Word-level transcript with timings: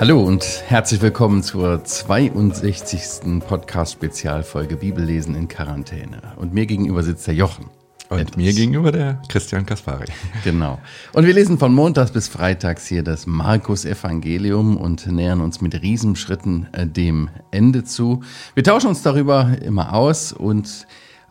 Hallo 0.00 0.22
und 0.22 0.62
herzlich 0.66 1.02
willkommen 1.02 1.42
zur 1.42 1.84
62. 1.84 3.38
Podcast-Spezialfolge 3.46 4.76
Bibellesen 4.76 5.34
in 5.34 5.46
Quarantäne. 5.46 6.22
Und 6.36 6.54
mir 6.54 6.64
gegenüber 6.64 7.02
sitzt 7.02 7.26
der 7.26 7.34
Jochen. 7.34 7.66
Und 8.08 8.18
Etwas. 8.18 8.36
mir 8.36 8.54
gegenüber 8.54 8.92
der 8.92 9.20
Christian 9.28 9.66
Kaspari. 9.66 10.06
Genau. 10.42 10.80
Und 11.12 11.26
wir 11.26 11.34
lesen 11.34 11.58
von 11.58 11.74
Montags 11.74 12.12
bis 12.12 12.28
Freitags 12.28 12.86
hier 12.86 13.02
das 13.02 13.26
Markus-Evangelium 13.26 14.78
und 14.78 15.06
nähern 15.06 15.42
uns 15.42 15.60
mit 15.60 15.74
Riesenschritten 15.82 16.68
äh, 16.72 16.86
dem 16.86 17.28
Ende 17.50 17.84
zu. 17.84 18.22
Wir 18.54 18.64
tauschen 18.64 18.88
uns 18.88 19.02
darüber 19.02 19.54
immer 19.62 19.92
aus 19.92 20.32
und 20.32 20.86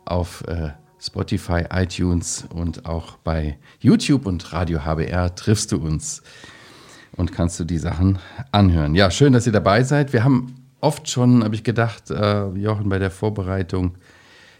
auf 0.05 0.43
äh, 0.47 0.69
Spotify, 1.01 1.63
iTunes 1.71 2.45
und 2.53 2.85
auch 2.85 3.17
bei 3.17 3.57
YouTube 3.79 4.25
und 4.25 4.51
Radio 4.53 4.83
HBR 4.83 5.35
triffst 5.35 5.71
du 5.71 5.77
uns 5.77 6.21
und 7.15 7.31
kannst 7.31 7.59
du 7.59 7.63
die 7.63 7.77
Sachen 7.77 8.19
anhören. 8.51 8.95
Ja, 8.95 9.09
schön, 9.09 9.33
dass 9.33 9.45
ihr 9.45 9.53
dabei 9.53 9.83
seid. 9.83 10.13
Wir 10.13 10.23
haben 10.23 10.55
oft 10.81 11.09
schon, 11.09 11.43
habe 11.43 11.55
ich 11.55 11.63
gedacht, 11.63 12.11
äh, 12.11 12.49
Jochen, 12.49 12.89
bei 12.89 12.99
der 12.99 13.11
Vorbereitung 13.11 13.95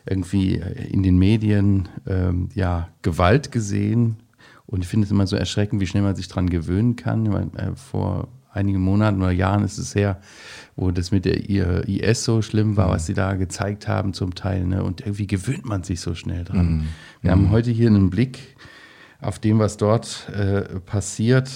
irgendwie 0.06 0.56
in 0.56 1.04
den 1.04 1.18
Medien 1.18 1.90
ähm, 2.08 2.50
ja, 2.56 2.90
Gewalt 3.02 3.52
gesehen. 3.52 4.18
Und 4.66 4.84
ich 4.84 4.88
finde 4.88 5.06
es 5.06 5.12
immer 5.12 5.28
so 5.28 5.36
erschreckend, 5.36 5.82
wie 5.82 5.88
schnell 5.88 6.04
man 6.04 6.16
sich 6.16 6.28
daran 6.28 6.50
gewöhnen 6.50 6.96
kann. 6.96 7.26
Äh, 7.56 7.76
vor 7.76 8.28
einigen 8.60 8.82
Monaten 8.82 9.22
oder 9.22 9.32
Jahren 9.32 9.64
ist 9.64 9.78
es 9.78 9.96
her, 9.96 10.20
wo 10.76 10.92
das 10.92 11.12
mit 11.12 11.26
der 11.26 11.50
IS 11.50 12.24
so 12.24 12.42
schlimm 12.42 12.78
war, 12.78 12.90
was 12.90 13.06
sie 13.06 13.14
da 13.14 13.34
gezeigt 13.34 13.88
haben 13.88 14.14
zum 14.14 14.36
Teil. 14.36 14.66
Ne? 14.66 14.84
Und 14.84 15.02
irgendwie 15.02 15.28
gewöhnt 15.28 15.66
man 15.66 15.84
sich 15.84 16.02
so 16.02 16.14
schnell 16.16 16.44
dran. 16.44 16.72
Mhm. 16.72 16.88
Wir 17.22 17.32
haben 17.32 17.50
heute 17.50 17.72
hier 17.72 17.88
einen 17.88 18.10
Blick 18.10 18.56
auf 19.22 19.40
dem, 19.40 19.60
was 19.60 19.78
dort 19.78 20.30
äh, 20.30 20.80
passiert 20.80 21.50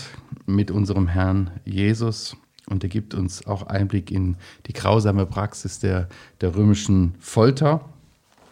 mit 0.45 0.71
unserem 0.71 1.07
Herrn 1.07 1.51
Jesus. 1.65 2.35
Und 2.67 2.83
er 2.83 2.89
gibt 2.89 3.13
uns 3.13 3.45
auch 3.45 3.63
Einblick 3.67 4.11
in 4.11 4.37
die 4.67 4.73
grausame 4.73 5.25
Praxis 5.25 5.79
der, 5.79 6.07
der 6.41 6.55
römischen 6.55 7.15
Folter. 7.19 7.85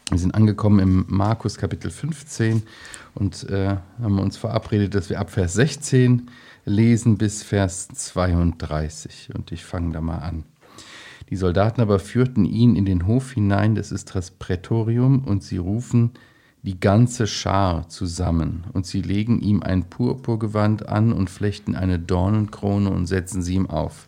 Wir 0.10 0.20
sind 0.20 0.36
angekommen 0.36 0.80
im 0.80 1.06
Markus 1.08 1.58
Kapitel 1.58 1.90
15 1.90 2.64
und 3.16 3.50
äh, 3.50 3.78
haben 4.02 4.20
uns 4.20 4.36
verabredet, 4.36 4.94
dass 4.94 5.10
wir 5.10 5.20
ab 5.20 5.30
Vers 5.30 5.54
16 5.54 6.30
lesen 6.66 7.18
bis 7.18 7.44
Vers 7.44 7.88
32. 7.88 9.30
Und 9.34 9.52
ich 9.52 9.64
fange 9.64 9.94
da 9.94 10.02
mal 10.02 10.20
an. 10.20 10.44
Die 11.30 11.38
Soldaten 11.38 11.82
aber 11.82 12.00
führten 12.00 12.46
ihn 12.46 12.76
in 12.76 12.86
den 12.86 13.08
Hof 13.08 13.32
hinein, 13.32 13.76
das 13.76 13.92
ist 13.92 14.14
das 14.14 14.32
Prätorium, 14.32 15.24
und 15.24 15.44
sie 15.44 15.58
rufen 15.58 16.12
die 16.64 16.80
ganze 16.80 17.26
Schar 17.26 17.88
zusammen, 17.90 18.66
und 18.74 18.86
sie 18.86 19.02
legen 19.02 19.40
ihm 19.40 19.64
ein 19.64 19.90
Purpurgewand 19.90 20.90
an 20.90 21.12
und 21.14 21.30
flechten 21.30 21.76
eine 21.76 22.00
Dornenkrone 22.00 22.90
und 22.90 23.08
setzen 23.08 23.42
sie 23.42 23.56
ihm 23.56 23.70
auf. 23.70 24.08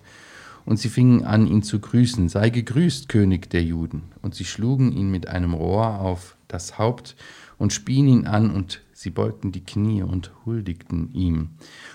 Und 0.66 0.78
sie 0.78 0.90
fingen 0.90 1.24
an, 1.24 1.48
ihn 1.48 1.64
zu 1.64 1.80
grüßen, 1.80 2.30
sei 2.30 2.50
gegrüßt, 2.50 3.10
König 3.10 3.50
der 3.50 3.64
Juden. 3.64 4.04
Und 4.22 4.36
sie 4.36 4.46
schlugen 4.46 4.92
ihn 4.92 5.10
mit 5.10 5.28
einem 5.28 5.54
Rohr 5.54 6.00
auf 6.00 6.38
das 6.48 6.78
Haupt 6.78 7.16
und 7.58 7.74
spien 7.74 8.08
ihn 8.08 8.28
an, 8.28 8.52
und 8.52 8.82
sie 8.94 9.10
beugten 9.10 9.52
die 9.52 9.64
Knie 9.64 10.04
und 10.04 10.32
huldigten 10.46 11.12
ihm. 11.14 11.50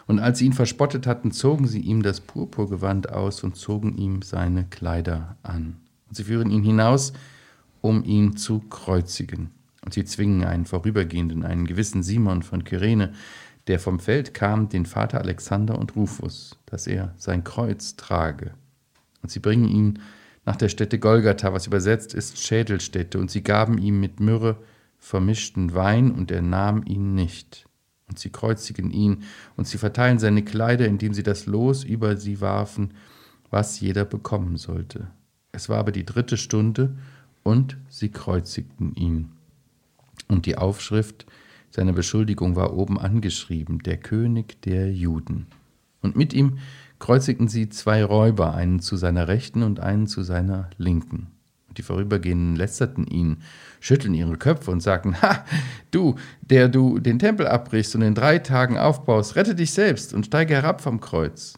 Und 0.06 0.18
als 0.18 0.38
sie 0.38 0.46
ihn 0.46 0.52
verspottet 0.52 1.06
hatten, 1.06 1.32
zogen 1.32 1.66
sie 1.66 1.80
ihm 1.80 2.02
das 2.02 2.20
Purpurgewand 2.20 3.10
aus 3.10 3.42
und 3.44 3.56
zogen 3.56 3.96
ihm 3.96 4.22
seine 4.22 4.64
Kleider 4.64 5.36
an. 5.42 5.76
Und 6.08 6.16
sie 6.16 6.24
führen 6.24 6.50
ihn 6.50 6.62
hinaus, 6.62 7.12
um 7.80 8.04
ihn 8.04 8.36
zu 8.36 8.60
kreuzigen. 8.60 9.50
Und 9.84 9.94
sie 9.94 10.04
zwingen 10.04 10.44
einen 10.44 10.66
Vorübergehenden, 10.66 11.44
einen 11.44 11.66
gewissen 11.66 12.02
Simon 12.02 12.42
von 12.42 12.64
Kyrene, 12.64 13.12
der 13.68 13.78
vom 13.78 14.00
Feld 14.00 14.34
kam, 14.34 14.68
den 14.68 14.86
Vater 14.86 15.20
Alexander 15.20 15.78
und 15.78 15.94
Rufus, 15.94 16.58
dass 16.66 16.86
er 16.86 17.14
sein 17.16 17.44
Kreuz 17.44 17.96
trage. 17.96 18.52
Und 19.22 19.30
sie 19.30 19.40
bringen 19.40 19.68
ihn 19.68 19.98
nach 20.46 20.56
der 20.56 20.70
Stätte 20.70 20.98
Golgatha, 20.98 21.52
was 21.52 21.66
übersetzt 21.66 22.14
ist 22.14 22.38
Schädelstätte, 22.38 23.18
und 23.18 23.30
sie 23.30 23.42
gaben 23.42 23.78
ihm 23.78 24.00
mit 24.00 24.20
Myrrhe 24.20 24.56
vermischten 24.98 25.74
Wein, 25.74 26.10
und 26.10 26.30
er 26.30 26.42
nahm 26.42 26.82
ihn 26.84 27.14
nicht. 27.14 27.66
Und 28.08 28.18
sie 28.18 28.30
kreuzigen 28.30 28.90
ihn, 28.90 29.22
und 29.56 29.66
sie 29.66 29.78
verteilen 29.78 30.18
seine 30.18 30.44
Kleider, 30.44 30.86
indem 30.86 31.14
sie 31.14 31.22
das 31.22 31.46
Los 31.46 31.84
über 31.84 32.16
sie 32.16 32.40
warfen, 32.40 32.94
was 33.50 33.80
jeder 33.80 34.04
bekommen 34.04 34.56
sollte. 34.56 35.08
Es 35.52 35.68
war 35.68 35.78
aber 35.78 35.92
die 35.92 36.04
dritte 36.04 36.36
Stunde, 36.36 36.96
und 37.42 37.78
sie 37.88 38.10
kreuzigten 38.10 38.94
ihn. 38.94 39.30
Und 40.26 40.46
die 40.46 40.58
Aufschrift 40.58 41.26
seiner 41.70 41.92
Beschuldigung 41.92 42.56
war 42.56 42.74
oben 42.74 42.98
angeschrieben, 42.98 43.78
der 43.80 43.96
König 43.96 44.60
der 44.62 44.92
Juden. 44.92 45.46
Und 46.02 46.16
mit 46.16 46.32
ihm 46.32 46.58
kreuzigten 46.98 47.48
sie 47.48 47.68
zwei 47.68 48.04
Räuber, 48.04 48.54
einen 48.54 48.80
zu 48.80 48.96
seiner 48.96 49.28
Rechten 49.28 49.62
und 49.62 49.80
einen 49.80 50.06
zu 50.06 50.22
seiner 50.22 50.70
Linken. 50.76 51.28
Die 51.78 51.82
Vorübergehenden 51.82 52.56
lästerten 52.56 53.06
ihn, 53.06 53.38
schütteln 53.78 54.12
ihre 54.12 54.36
Köpfe 54.36 54.72
und 54.72 54.82
sagten, 54.82 55.22
Ha, 55.22 55.44
du, 55.92 56.16
der 56.42 56.68
du 56.68 56.98
den 56.98 57.20
Tempel 57.20 57.46
abbrichst 57.46 57.94
und 57.94 58.02
in 58.02 58.16
drei 58.16 58.40
Tagen 58.40 58.76
aufbaust, 58.76 59.36
rette 59.36 59.54
dich 59.54 59.70
selbst 59.70 60.12
und 60.12 60.26
steige 60.26 60.54
herab 60.54 60.80
vom 60.80 61.00
Kreuz. 61.00 61.54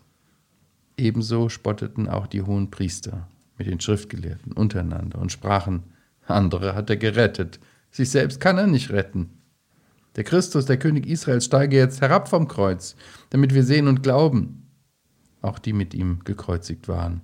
Ebenso 0.98 1.48
spotteten 1.48 2.06
auch 2.06 2.26
die 2.26 2.42
hohen 2.42 2.70
Priester 2.70 3.28
mit 3.56 3.66
den 3.66 3.80
Schriftgelehrten 3.80 4.52
untereinander 4.52 5.18
und 5.18 5.32
sprachen, 5.32 5.84
andere 6.26 6.74
hat 6.74 6.90
er 6.90 6.96
gerettet, 6.96 7.58
sich 7.90 8.10
selbst 8.10 8.40
kann 8.40 8.58
er 8.58 8.66
nicht 8.66 8.90
retten. 8.90 9.30
Der 10.16 10.24
Christus, 10.24 10.66
der 10.66 10.78
König 10.78 11.06
Israels, 11.06 11.46
steige 11.46 11.76
jetzt 11.76 12.02
herab 12.02 12.28
vom 12.28 12.46
Kreuz, 12.46 12.94
damit 13.30 13.54
wir 13.54 13.64
sehen 13.64 13.88
und 13.88 14.02
glauben. 14.02 14.68
Auch 15.40 15.58
die 15.58 15.72
mit 15.72 15.94
ihm 15.94 16.20
gekreuzigt 16.24 16.88
waren, 16.88 17.22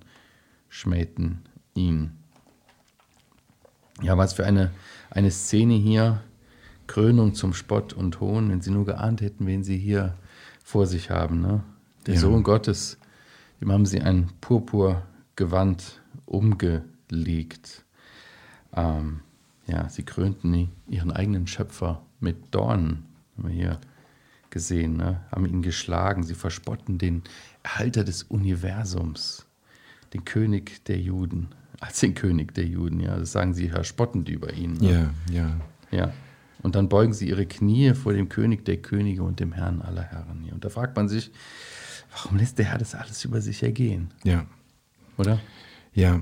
schmähten 0.67 1.41
ihn. 1.75 2.16
Ja, 4.01 4.17
was 4.17 4.33
für 4.33 4.45
eine, 4.45 4.71
eine 5.09 5.31
Szene 5.31 5.73
hier. 5.73 6.21
Krönung 6.87 7.33
zum 7.33 7.53
Spott 7.53 7.93
und 7.93 8.21
Hohn, 8.21 8.49
wenn 8.49 8.61
sie 8.61 8.71
nur 8.71 8.85
geahnt 8.85 9.21
hätten, 9.21 9.45
wen 9.45 9.63
sie 9.63 9.77
hier 9.77 10.15
vor 10.63 10.87
sich 10.87 11.09
haben. 11.09 11.41
Ne? 11.41 11.63
Der 12.05 12.15
ja. 12.15 12.19
Sohn 12.21 12.43
Gottes, 12.43 12.97
dem 13.59 13.71
haben 13.71 13.85
sie 13.85 14.01
ein 14.01 14.29
Purpurgewand 14.39 16.01
umgelegt. 16.25 17.83
Ähm, 18.73 19.19
ja, 19.65 19.89
sie 19.89 20.03
krönten 20.03 20.69
ihren 20.87 21.11
eigenen 21.11 21.45
Schöpfer 21.47 22.01
mit 22.19 22.37
Dornen, 22.51 23.03
haben 23.37 23.49
wir 23.49 23.53
hier 23.53 23.81
gesehen, 24.49 24.95
ne? 24.97 25.21
haben 25.31 25.45
ihn 25.45 25.61
geschlagen. 25.61 26.23
Sie 26.23 26.35
verspotten 26.35 26.97
den 26.97 27.23
Erhalter 27.63 28.03
des 28.03 28.23
Universums, 28.23 29.45
den 30.13 30.23
König 30.23 30.85
der 30.85 30.99
Juden, 30.99 31.49
als 31.79 31.99
den 31.99 32.15
König 32.15 32.53
der 32.53 32.65
Juden. 32.65 32.99
Ja, 32.99 33.17
das 33.17 33.31
sagen 33.31 33.53
sie 33.53 33.69
verspottend 33.69 34.29
über 34.29 34.53
ihn. 34.53 34.73
Ne? 34.73 35.11
Ja, 35.29 35.35
ja. 35.35 35.61
Ja. 35.91 36.13
Und 36.63 36.75
dann 36.75 36.89
beugen 36.89 37.13
sie 37.13 37.29
ihre 37.29 37.45
Knie 37.45 37.93
vor 37.93 38.13
dem 38.13 38.29
König 38.29 38.65
der 38.65 38.77
Könige 38.77 39.23
und 39.23 39.39
dem 39.39 39.53
Herrn 39.53 39.81
aller 39.81 40.03
Herren. 40.03 40.49
Und 40.51 40.65
da 40.65 40.69
fragt 40.69 40.95
man 40.95 41.07
sich, 41.07 41.31
warum 42.11 42.37
lässt 42.37 42.57
der 42.57 42.65
Herr 42.65 42.77
das 42.77 42.95
alles 42.95 43.23
über 43.23 43.41
sich 43.41 43.63
ergehen? 43.63 44.09
Ja. 44.23 44.45
Oder? 45.17 45.39
Ja, 45.93 46.21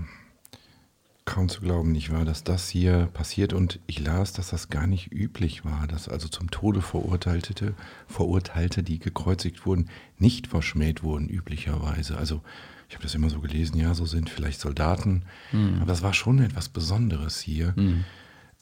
kaum 1.26 1.50
zu 1.50 1.62
glauben, 1.62 1.92
nicht 1.92 2.12
wahr, 2.12 2.24
dass 2.24 2.44
das 2.44 2.70
hier 2.70 3.10
passiert. 3.14 3.52
Und 3.52 3.80
ich 3.88 4.00
las, 4.00 4.32
dass 4.32 4.50
das 4.50 4.70
gar 4.70 4.88
nicht 4.88 5.12
üblich 5.12 5.66
war, 5.66 5.88
dass 5.88 6.08
also 6.08 6.28
zum 6.28 6.52
Tode 6.52 6.82
Verurteilte, 6.82 7.74
Verurteilte, 8.08 8.84
die 8.84 9.00
gekreuzigt 9.00 9.66
wurden, 9.66 9.90
nicht 10.18 10.48
verschmäht 10.48 11.04
wurden, 11.04 11.28
üblicherweise. 11.28 12.18
Also 12.18 12.42
ich 12.88 12.96
habe 12.96 13.04
das 13.04 13.16
immer 13.16 13.30
so 13.30 13.40
gelesen, 13.40 13.78
ja, 13.78 13.94
so 13.94 14.06
sind 14.06 14.30
vielleicht 14.30 14.60
Soldaten. 14.60 15.24
Mhm. 15.52 15.78
Aber 15.78 15.88
das 15.88 16.02
war 16.02 16.14
schon 16.14 16.40
etwas 16.40 16.70
Besonderes 16.70 17.40
hier. 17.40 17.74
Mhm. 17.76 18.06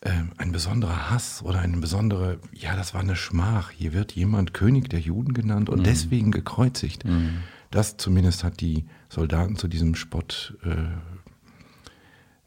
Ähm, 0.02 0.32
ein 0.38 0.52
besonderer 0.52 1.10
Hass 1.10 1.42
oder 1.44 1.60
eine 1.60 1.78
besondere, 1.78 2.40
ja, 2.52 2.76
das 2.76 2.94
war 2.94 3.02
eine 3.02 3.16
Schmach. 3.16 3.72
Hier 3.72 3.94
wird 3.94 4.12
jemand 4.14 4.54
König 4.54 4.90
der 4.90 5.00
Juden 5.00 5.34
genannt 5.34 5.70
und 5.70 5.80
mhm. 5.80 5.84
deswegen 5.84 6.32
gekreuzigt. 6.32 7.06
Mhm. 7.06 7.40
Das 7.72 7.98
zumindest 7.98 8.44
hat 8.44 8.62
die 8.62 8.86
Soldaten 9.10 9.56
zu 9.56 9.68
diesem 9.68 9.96
Spott 9.96 10.58
äh, 10.64 10.76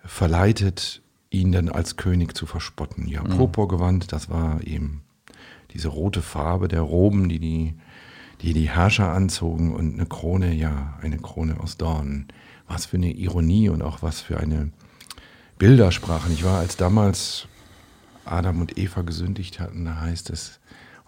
verleitet, 0.04 1.02
ihn 1.30 1.52
dann 1.52 1.68
als 1.68 1.96
König 1.96 2.36
zu 2.36 2.46
verspotten. 2.46 3.08
Ja, 3.08 3.22
mhm. 3.22 3.36
Purpurgewand, 3.36 4.12
das 4.12 4.28
war 4.30 4.62
eben 4.64 5.02
diese 5.72 5.88
rote 5.88 6.22
Farbe 6.22 6.68
der 6.68 6.80
Roben, 6.80 7.28
die 7.28 7.38
die, 7.38 7.74
die 8.42 8.52
die 8.52 8.68
Herrscher 8.68 9.12
anzogen 9.12 9.74
und 9.74 9.94
eine 9.94 10.06
Krone, 10.06 10.52
ja, 10.52 10.94
eine 11.02 11.18
Krone 11.18 11.60
aus 11.60 11.76
Dornen. 11.76 12.28
Was 12.68 12.86
für 12.86 12.96
eine 12.96 13.12
Ironie 13.12 13.68
und 13.68 13.82
auch 13.82 14.02
was 14.02 14.20
für 14.20 14.38
eine 14.38 14.72
Bildersprache. 15.58 16.32
Ich 16.32 16.44
war, 16.44 16.58
als 16.58 16.76
damals 16.76 17.46
Adam 18.24 18.60
und 18.60 18.76
Eva 18.76 19.02
gesündigt 19.02 19.60
hatten, 19.60 19.84
da 19.84 20.00
heißt 20.00 20.30
es, 20.30 20.58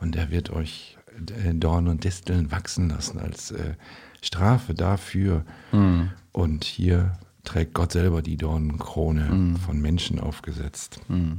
und 0.00 0.14
er 0.14 0.30
wird 0.30 0.50
euch 0.50 0.96
äh, 1.44 1.52
Dorn 1.54 1.88
und 1.88 2.04
Disteln 2.04 2.52
wachsen 2.52 2.88
lassen 2.88 3.18
als 3.18 3.50
äh, 3.50 3.74
Strafe 4.22 4.74
dafür. 4.74 5.44
Mhm. 5.72 6.10
Und 6.32 6.64
hier 6.64 7.18
trägt 7.44 7.74
Gott 7.74 7.92
selber 7.92 8.22
die 8.22 8.36
Dornenkrone 8.36 9.24
mm. 9.24 9.56
von 9.56 9.80
Menschen 9.80 10.20
aufgesetzt. 10.20 11.00
Mm. 11.08 11.32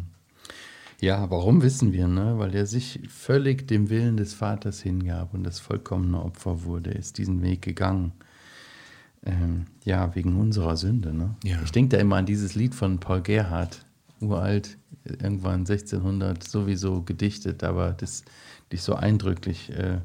Ja, 1.01 1.29
warum 1.31 1.61
wissen 1.61 1.93
wir, 1.93 2.07
ne? 2.07 2.35
Weil 2.37 2.53
er 2.53 2.65
sich 2.65 2.99
völlig 3.07 3.67
dem 3.67 3.89
Willen 3.89 4.17
des 4.17 4.33
Vaters 4.33 4.81
hingab 4.81 5.33
und 5.33 5.45
das 5.45 5.59
vollkommene 5.59 6.21
Opfer 6.21 6.63
wurde. 6.63 6.91
Ist 6.91 7.17
diesen 7.17 7.41
Weg 7.41 7.61
gegangen. 7.61 8.11
Ähm, 9.25 9.65
ja, 9.85 10.13
wegen 10.15 10.37
unserer 10.37 10.75
Sünde, 10.75 11.13
ne? 11.13 11.35
Ja. 11.43 11.59
Ich 11.63 11.71
denke 11.71 11.95
da 11.95 12.01
immer 12.01 12.17
an 12.17 12.25
dieses 12.25 12.55
Lied 12.55 12.75
von 12.75 12.99
Paul 12.99 13.21
Gerhardt, 13.21 13.85
uralt, 14.19 14.77
irgendwann 15.05 15.61
1600 15.61 16.43
sowieso 16.43 17.01
gedichtet, 17.01 17.63
aber 17.63 17.91
das 17.91 18.23
ist 18.69 18.83
so 18.83 18.95
eindrücklich. 18.95 19.71
Äh, 19.71 19.99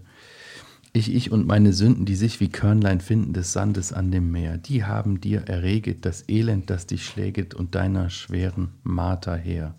ich, 0.92 1.12
ich 1.12 1.32
und 1.32 1.46
meine 1.46 1.72
Sünden, 1.72 2.06
die 2.06 2.14
sich 2.14 2.38
wie 2.38 2.48
Körnlein 2.48 3.00
finden 3.00 3.32
des 3.32 3.52
Sandes 3.52 3.92
an 3.92 4.12
dem 4.12 4.30
Meer, 4.30 4.58
die 4.58 4.84
haben 4.84 5.20
dir 5.20 5.42
erreget 5.48 6.04
das 6.04 6.28
Elend, 6.28 6.70
das 6.70 6.86
dich 6.86 7.04
schläget 7.04 7.52
und 7.52 7.74
deiner 7.74 8.10
schweren 8.10 8.68
Marter 8.84 9.36
her. 9.36 9.74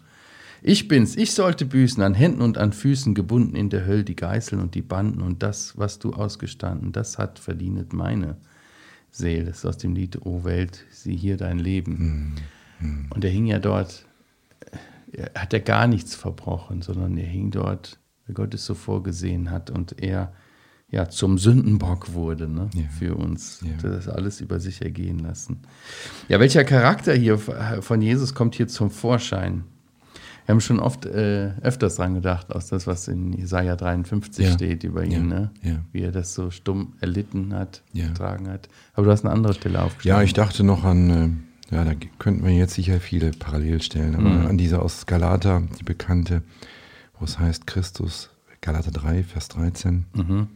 Ich 0.68 0.88
bin's, 0.88 1.16
ich 1.16 1.34
sollte 1.34 1.64
büßen, 1.64 2.02
an 2.02 2.16
Händen 2.16 2.42
und 2.42 2.58
an 2.58 2.74
Füßen 2.74 3.14
gebunden 3.14 3.56
in 3.56 3.70
der 3.70 3.86
Hölle 3.86 4.04
die 4.04 4.16
Geißeln 4.16 4.60
und 4.60 4.74
die 4.74 4.82
Banden 4.82 5.22
und 5.22 5.44
das, 5.44 5.78
was 5.78 6.00
du 6.00 6.14
ausgestanden, 6.14 6.92
das 6.92 7.20
hat 7.20 7.38
verdient 7.38 7.94
meine 7.94 8.38
Seele. 9.12 9.46
Das 9.46 9.60
ist 9.60 9.66
aus 9.66 9.78
dem 9.78 9.94
Lied 9.94 10.26
O 10.26 10.44
Welt, 10.44 10.84
sieh 10.90 11.16
hier 11.16 11.38
dein 11.38 11.60
Leben. 11.60 12.34
Mhm. 12.80 13.06
Und 13.12 13.24
er 13.24 13.30
hing 13.30 13.46
ja 13.46 13.60
dort, 13.60 14.08
er 15.12 15.40
hat 15.40 15.54
ja 15.54 15.60
gar 15.60 15.86
nichts 15.86 16.16
verbrochen, 16.16 16.82
sondern 16.82 17.16
er 17.16 17.28
hing 17.28 17.52
dort, 17.52 18.00
wie 18.26 18.34
Gott 18.34 18.56
es 18.56 18.66
so 18.66 18.74
vorgesehen 18.74 19.52
hat 19.52 19.70
und 19.70 20.02
er 20.02 20.34
ja 20.90 21.10
zum 21.10 21.38
Sündenbock 21.38 22.14
wurde 22.14 22.48
ne, 22.48 22.72
Ja. 22.74 22.88
für 22.98 23.14
uns. 23.14 23.62
Ja. 23.62 23.88
Das 23.88 24.08
alles 24.08 24.42
über 24.42 24.60
sich 24.60 24.82
ergehen 24.82 25.20
lassen. 25.20 25.60
Ja, 26.28 26.40
welcher 26.40 26.64
Charakter 26.64 27.14
hier 27.14 27.38
von 27.38 28.02
Jesus 28.02 28.34
kommt 28.34 28.56
hier 28.56 28.68
zum 28.68 28.90
Vorschein? 28.90 29.66
Wir 30.46 30.54
haben 30.54 30.62
schon 30.62 30.80
oft 30.80 31.06
äh, 31.08 31.52
öfters 31.62 31.96
dran 31.96 32.14
gedacht, 32.14 32.52
aus 32.52 32.68
das, 32.68 32.86
was 32.86 33.08
in 33.08 33.34
Jesaja 33.34 33.76
53 33.76 34.46
Ja. 34.46 34.52
steht 34.54 34.84
über 34.84 35.04
ihn, 35.04 35.12
Ja. 35.12 35.20
ne? 35.40 35.52
Ja. 35.64 35.76
wie 35.92 36.02
er 36.04 36.12
das 36.12 36.34
so 36.36 36.52
stumm 36.52 36.94
erlitten 37.02 37.54
hat, 37.54 37.82
getragen 37.94 38.48
hat. 38.50 38.70
Aber 38.94 39.06
du 39.08 39.12
hast 39.12 39.26
eine 39.26 39.34
andere 39.34 39.54
Stelle 39.56 39.82
aufgeschrieben. 39.82 40.18
Ja, 40.18 40.24
ich 40.24 40.34
dachte 40.34 40.64
noch 40.64 40.84
an, 40.84 41.10
äh, 41.72 41.74
ja, 41.76 41.84
da 41.84 41.94
könnten 42.20 42.44
wir 42.46 42.52
jetzt 42.54 42.76
sicher 42.76 43.00
viele 43.00 43.32
parallel 43.32 43.82
stellen, 43.82 44.16
aber 44.16 44.30
Mhm. 44.30 44.46
an 44.48 44.58
diese 44.60 44.82
aus 44.82 45.08
Galater, 45.08 45.64
die 45.80 45.84
bekannte, 45.84 46.44
wo 47.20 47.26
es 47.26 47.40
heißt, 47.40 47.66
Christus, 47.66 48.30
Galater 48.62 48.92
3, 48.92 49.24
Vers 49.24 49.48
13, 49.48 50.06
Mhm. 50.14 50.48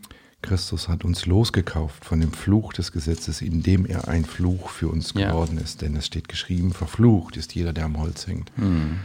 Christus 0.44 0.88
hat 0.88 1.04
uns 1.04 1.26
losgekauft 1.26 2.06
von 2.06 2.20
dem 2.22 2.32
Fluch 2.32 2.72
des 2.74 2.92
Gesetzes, 2.92 3.42
indem 3.42 3.86
er 3.86 4.08
ein 4.08 4.24
Fluch 4.24 4.70
für 4.70 4.88
uns 4.88 5.14
geworden 5.14 5.58
ist. 5.58 5.82
Denn 5.82 5.96
es 5.98 6.06
steht 6.06 6.30
geschrieben, 6.30 6.72
verflucht 6.74 7.36
ist 7.38 7.56
jeder, 7.56 7.74
der 7.74 7.86
am 7.86 7.98
Holz 7.98 8.26
hängt. 8.28 8.56
Mhm. 8.58 8.98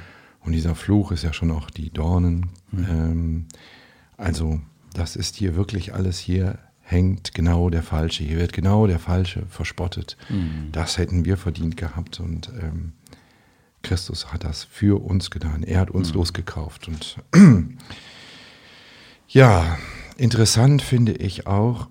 Und 0.44 0.52
dieser 0.52 0.74
Fluch 0.74 1.10
ist 1.10 1.24
ja 1.24 1.32
schon 1.32 1.50
auch 1.50 1.70
die 1.70 1.90
Dornen. 1.90 2.50
Ähm, 2.72 3.46
also 4.16 4.60
das 4.92 5.16
ist 5.16 5.36
hier 5.36 5.56
wirklich 5.56 5.94
alles 5.94 6.18
hier 6.18 6.58
hängt 6.84 7.32
genau 7.32 7.70
der 7.70 7.82
Falsche. 7.82 8.24
Hier 8.24 8.38
wird 8.38 8.52
genau 8.52 8.86
der 8.86 8.98
Falsche 8.98 9.46
verspottet. 9.48 10.16
Das 10.70 10.98
hätten 10.98 11.24
wir 11.24 11.36
verdient 11.36 11.76
gehabt 11.76 12.20
und 12.20 12.50
ähm, 12.60 12.92
Christus 13.82 14.32
hat 14.32 14.44
das 14.44 14.64
für 14.64 15.02
uns 15.02 15.30
getan. 15.30 15.62
Er 15.62 15.80
hat 15.80 15.90
uns 15.90 16.12
losgekauft 16.12 16.88
und 16.88 17.16
ja, 19.28 19.78
interessant 20.16 20.82
finde 20.82 21.12
ich 21.12 21.46
auch, 21.46 21.88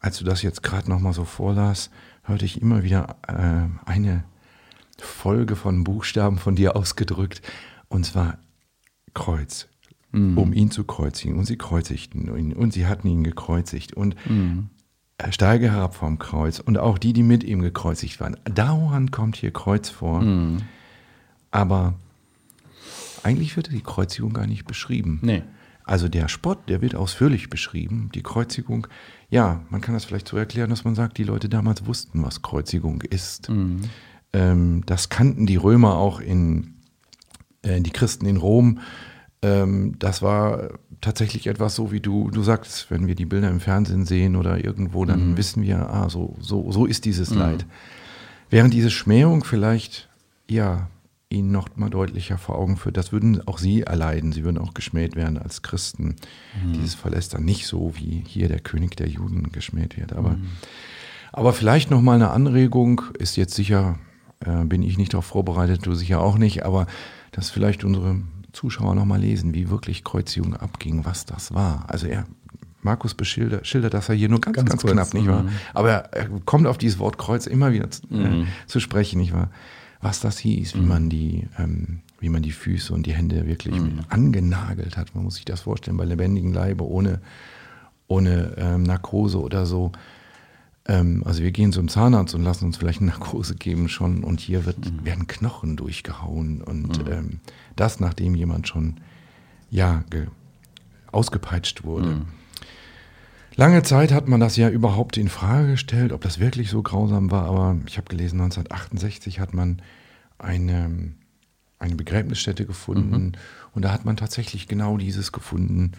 als 0.00 0.18
du 0.18 0.24
das 0.24 0.42
jetzt 0.42 0.62
gerade 0.62 0.90
noch 0.90 1.00
mal 1.00 1.14
so 1.14 1.24
vorlas, 1.24 1.90
hörte 2.22 2.44
ich 2.44 2.60
immer 2.60 2.82
wieder 2.82 3.16
äh, 3.26 3.88
eine 3.90 4.24
Folge 4.98 5.56
von 5.56 5.84
Buchstaben 5.84 6.38
von 6.38 6.54
dir 6.54 6.76
ausgedrückt, 6.76 7.42
und 7.88 8.06
zwar 8.06 8.38
Kreuz, 9.14 9.68
um 10.12 10.52
ihn 10.52 10.70
zu 10.70 10.84
kreuzigen. 10.84 11.38
Und 11.38 11.44
sie 11.44 11.56
kreuzigten 11.56 12.34
ihn 12.36 12.52
und 12.52 12.72
sie 12.72 12.86
hatten 12.86 13.08
ihn 13.08 13.24
gekreuzigt 13.24 13.94
und 13.94 14.16
er 15.18 15.32
steige 15.32 15.70
herab 15.70 15.94
vom 15.94 16.18
Kreuz 16.18 16.58
und 16.60 16.78
auch 16.78 16.98
die, 16.98 17.12
die 17.12 17.22
mit 17.22 17.44
ihm 17.44 17.60
gekreuzigt 17.60 18.20
waren. 18.20 18.36
Dauernd 18.44 19.12
kommt 19.12 19.36
hier 19.36 19.52
Kreuz 19.52 19.88
vor, 19.88 20.24
aber 21.50 21.94
eigentlich 23.22 23.56
wird 23.56 23.72
die 23.72 23.80
Kreuzigung 23.80 24.32
gar 24.32 24.46
nicht 24.46 24.66
beschrieben. 24.66 25.18
Nee. 25.22 25.42
Also 25.84 26.08
der 26.08 26.28
Spott, 26.28 26.68
der 26.68 26.80
wird 26.80 26.94
ausführlich 26.94 27.50
beschrieben. 27.50 28.10
Die 28.14 28.22
Kreuzigung, 28.22 28.86
ja, 29.28 29.60
man 29.68 29.82
kann 29.82 29.94
das 29.94 30.06
vielleicht 30.06 30.28
so 30.28 30.36
erklären, 30.36 30.70
dass 30.70 30.84
man 30.84 30.94
sagt, 30.94 31.18
die 31.18 31.24
Leute 31.24 31.48
damals 31.48 31.86
wussten, 31.86 32.22
was 32.22 32.40
Kreuzigung 32.40 33.02
ist. 33.02 33.48
Ähm, 34.32 34.82
das 34.86 35.10
kannten 35.10 35.46
die 35.46 35.56
Römer 35.56 35.96
auch 35.96 36.20
in, 36.20 36.73
die 37.64 37.90
Christen 37.90 38.26
in 38.26 38.36
Rom. 38.36 38.80
Ähm, 39.42 39.94
das 39.98 40.22
war 40.22 40.70
tatsächlich 41.00 41.46
etwas 41.46 41.74
so, 41.74 41.92
wie 41.92 42.00
du, 42.00 42.30
du 42.30 42.42
sagst, 42.42 42.90
wenn 42.90 43.06
wir 43.06 43.14
die 43.14 43.26
Bilder 43.26 43.50
im 43.50 43.60
Fernsehen 43.60 44.06
sehen 44.06 44.36
oder 44.36 44.64
irgendwo, 44.64 45.04
dann 45.04 45.36
wissen 45.36 45.62
wir, 45.62 45.90
ah, 45.90 46.08
so, 46.08 46.36
so, 46.40 46.72
so 46.72 46.86
ist 46.86 47.04
dieses 47.04 47.30
Leid. 47.30 47.66
Während 48.50 48.72
diese 48.72 48.90
Schmähung 48.90 49.44
vielleicht, 49.44 50.08
ja, 50.48 50.88
ihnen 51.28 51.50
noch 51.50 51.68
mal 51.76 51.90
deutlicher 51.90 52.38
vor 52.38 52.56
Augen 52.56 52.76
führt, 52.76 52.96
das 52.96 53.12
würden 53.12 53.46
auch 53.46 53.58
sie 53.58 53.82
erleiden. 53.82 54.32
Sie 54.32 54.44
würden 54.44 54.58
auch 54.58 54.72
geschmäht 54.72 55.16
werden 55.16 55.36
als 55.36 55.62
Christen. 55.62 56.16
Dieses 56.74 56.94
Verlästern 56.94 57.44
nicht 57.44 57.66
so, 57.66 57.92
wie 57.96 58.22
hier 58.26 58.48
der 58.48 58.60
König 58.60 58.96
der 58.96 59.08
Juden 59.08 59.50
geschmäht 59.50 59.96
wird. 59.96 60.12
Aber, 60.12 60.38
aber 61.32 61.52
vielleicht 61.52 61.90
noch 61.90 62.00
mal 62.00 62.14
eine 62.14 62.30
Anregung, 62.30 63.02
ist 63.18 63.36
jetzt 63.36 63.54
sicher, 63.54 63.98
äh, 64.40 64.64
bin 64.64 64.82
ich 64.82 64.96
nicht 64.96 65.12
darauf 65.12 65.26
vorbereitet, 65.26 65.84
du 65.84 65.94
sicher 65.94 66.20
auch 66.20 66.38
nicht, 66.38 66.64
aber 66.64 66.86
dass 67.34 67.50
vielleicht 67.50 67.84
unsere 67.84 68.16
Zuschauer 68.52 68.94
noch 68.94 69.04
mal 69.04 69.20
lesen, 69.20 69.52
wie 69.54 69.68
wirklich 69.70 70.04
Kreuzigung 70.04 70.54
abging, 70.56 71.04
was 71.04 71.26
das 71.26 71.52
war. 71.52 71.84
Also 71.88 72.06
er, 72.06 72.24
Markus 72.82 73.14
beschildert, 73.14 73.66
schildert 73.66 73.94
das 73.94 74.08
ja 74.08 74.14
hier 74.14 74.28
nur 74.28 74.40
ganz, 74.40 74.56
Ganz 74.56 74.68
ganz, 74.70 74.82
kurz, 74.82 74.92
knapp, 74.92 75.14
nicht 75.14 75.26
wahr? 75.26 75.42
mhm. 75.42 75.48
Aber 75.74 75.90
er 75.92 76.28
kommt 76.44 76.66
auf 76.66 76.78
dieses 76.78 76.98
Wort 76.98 77.18
Kreuz 77.18 77.46
immer 77.46 77.72
wieder 77.72 77.90
zu, 77.90 78.02
äh, 78.10 78.14
Mhm. 78.16 78.46
zu 78.66 78.78
sprechen, 78.80 79.18
nicht 79.20 79.32
wahr? 79.32 79.50
Was 80.00 80.20
das 80.20 80.38
hieß, 80.38 80.74
wie 80.76 80.80
man 80.82 81.08
die, 81.08 81.48
ähm, 81.58 82.00
wie 82.20 82.28
man 82.28 82.42
die 82.42 82.52
Füße 82.52 82.92
und 82.92 83.06
die 83.06 83.14
Hände 83.14 83.46
wirklich 83.46 83.80
Mhm. 83.80 84.00
angenagelt 84.10 84.96
hat. 84.98 85.14
Man 85.14 85.24
muss 85.24 85.36
sich 85.36 85.44
das 85.46 85.62
vorstellen, 85.62 85.96
bei 85.96 86.04
lebendigem 86.04 86.52
Leibe, 86.52 86.86
ohne, 86.86 87.20
ohne 88.06 88.54
ähm, 88.58 88.82
Narkose 88.82 89.40
oder 89.40 89.64
so. 89.66 89.92
Ähm, 90.86 91.22
also 91.24 91.42
wir 91.42 91.50
gehen 91.52 91.72
zum 91.72 91.88
Zahnarzt 91.88 92.34
und 92.34 92.42
lassen 92.42 92.66
uns 92.66 92.76
vielleicht 92.76 93.00
eine 93.00 93.10
Narkose 93.10 93.54
geben 93.54 93.88
schon 93.88 94.22
und 94.24 94.40
hier 94.40 94.66
wird, 94.66 94.78
Mhm. 94.78 95.04
werden 95.04 95.26
Knochen 95.26 95.76
durchgehauen 95.76 96.60
und 96.62 97.08
ähm, 97.08 97.40
das, 97.76 98.00
nachdem 98.00 98.34
jemand 98.34 98.68
schon 98.68 99.00
ja, 99.70 100.04
ge, 100.10 100.26
ausgepeitscht 101.10 101.84
wurde. 101.84 102.08
Mhm. 102.16 102.22
Lange 103.56 103.82
Zeit 103.84 104.12
hat 104.12 104.26
man 104.28 104.40
das 104.40 104.56
ja 104.56 104.68
überhaupt 104.68 105.16
in 105.16 105.28
Frage 105.28 105.72
gestellt, 105.72 106.12
ob 106.12 106.20
das 106.22 106.40
wirklich 106.40 106.70
so 106.70 106.82
grausam 106.82 107.30
war, 107.30 107.44
aber 107.46 107.76
ich 107.86 107.96
habe 107.96 108.08
gelesen, 108.08 108.40
1968 108.40 109.38
hat 109.38 109.54
man 109.54 109.80
eine, 110.38 111.12
eine 111.78 111.94
Begräbnisstätte 111.94 112.66
gefunden 112.66 113.32
und 113.72 113.82
da 113.84 113.92
hat 113.92 114.04
man 114.04 114.16
tatsächlich 114.16 114.66
genau 114.66 114.96
dieses 114.96 115.30
gefunden, 115.30 115.92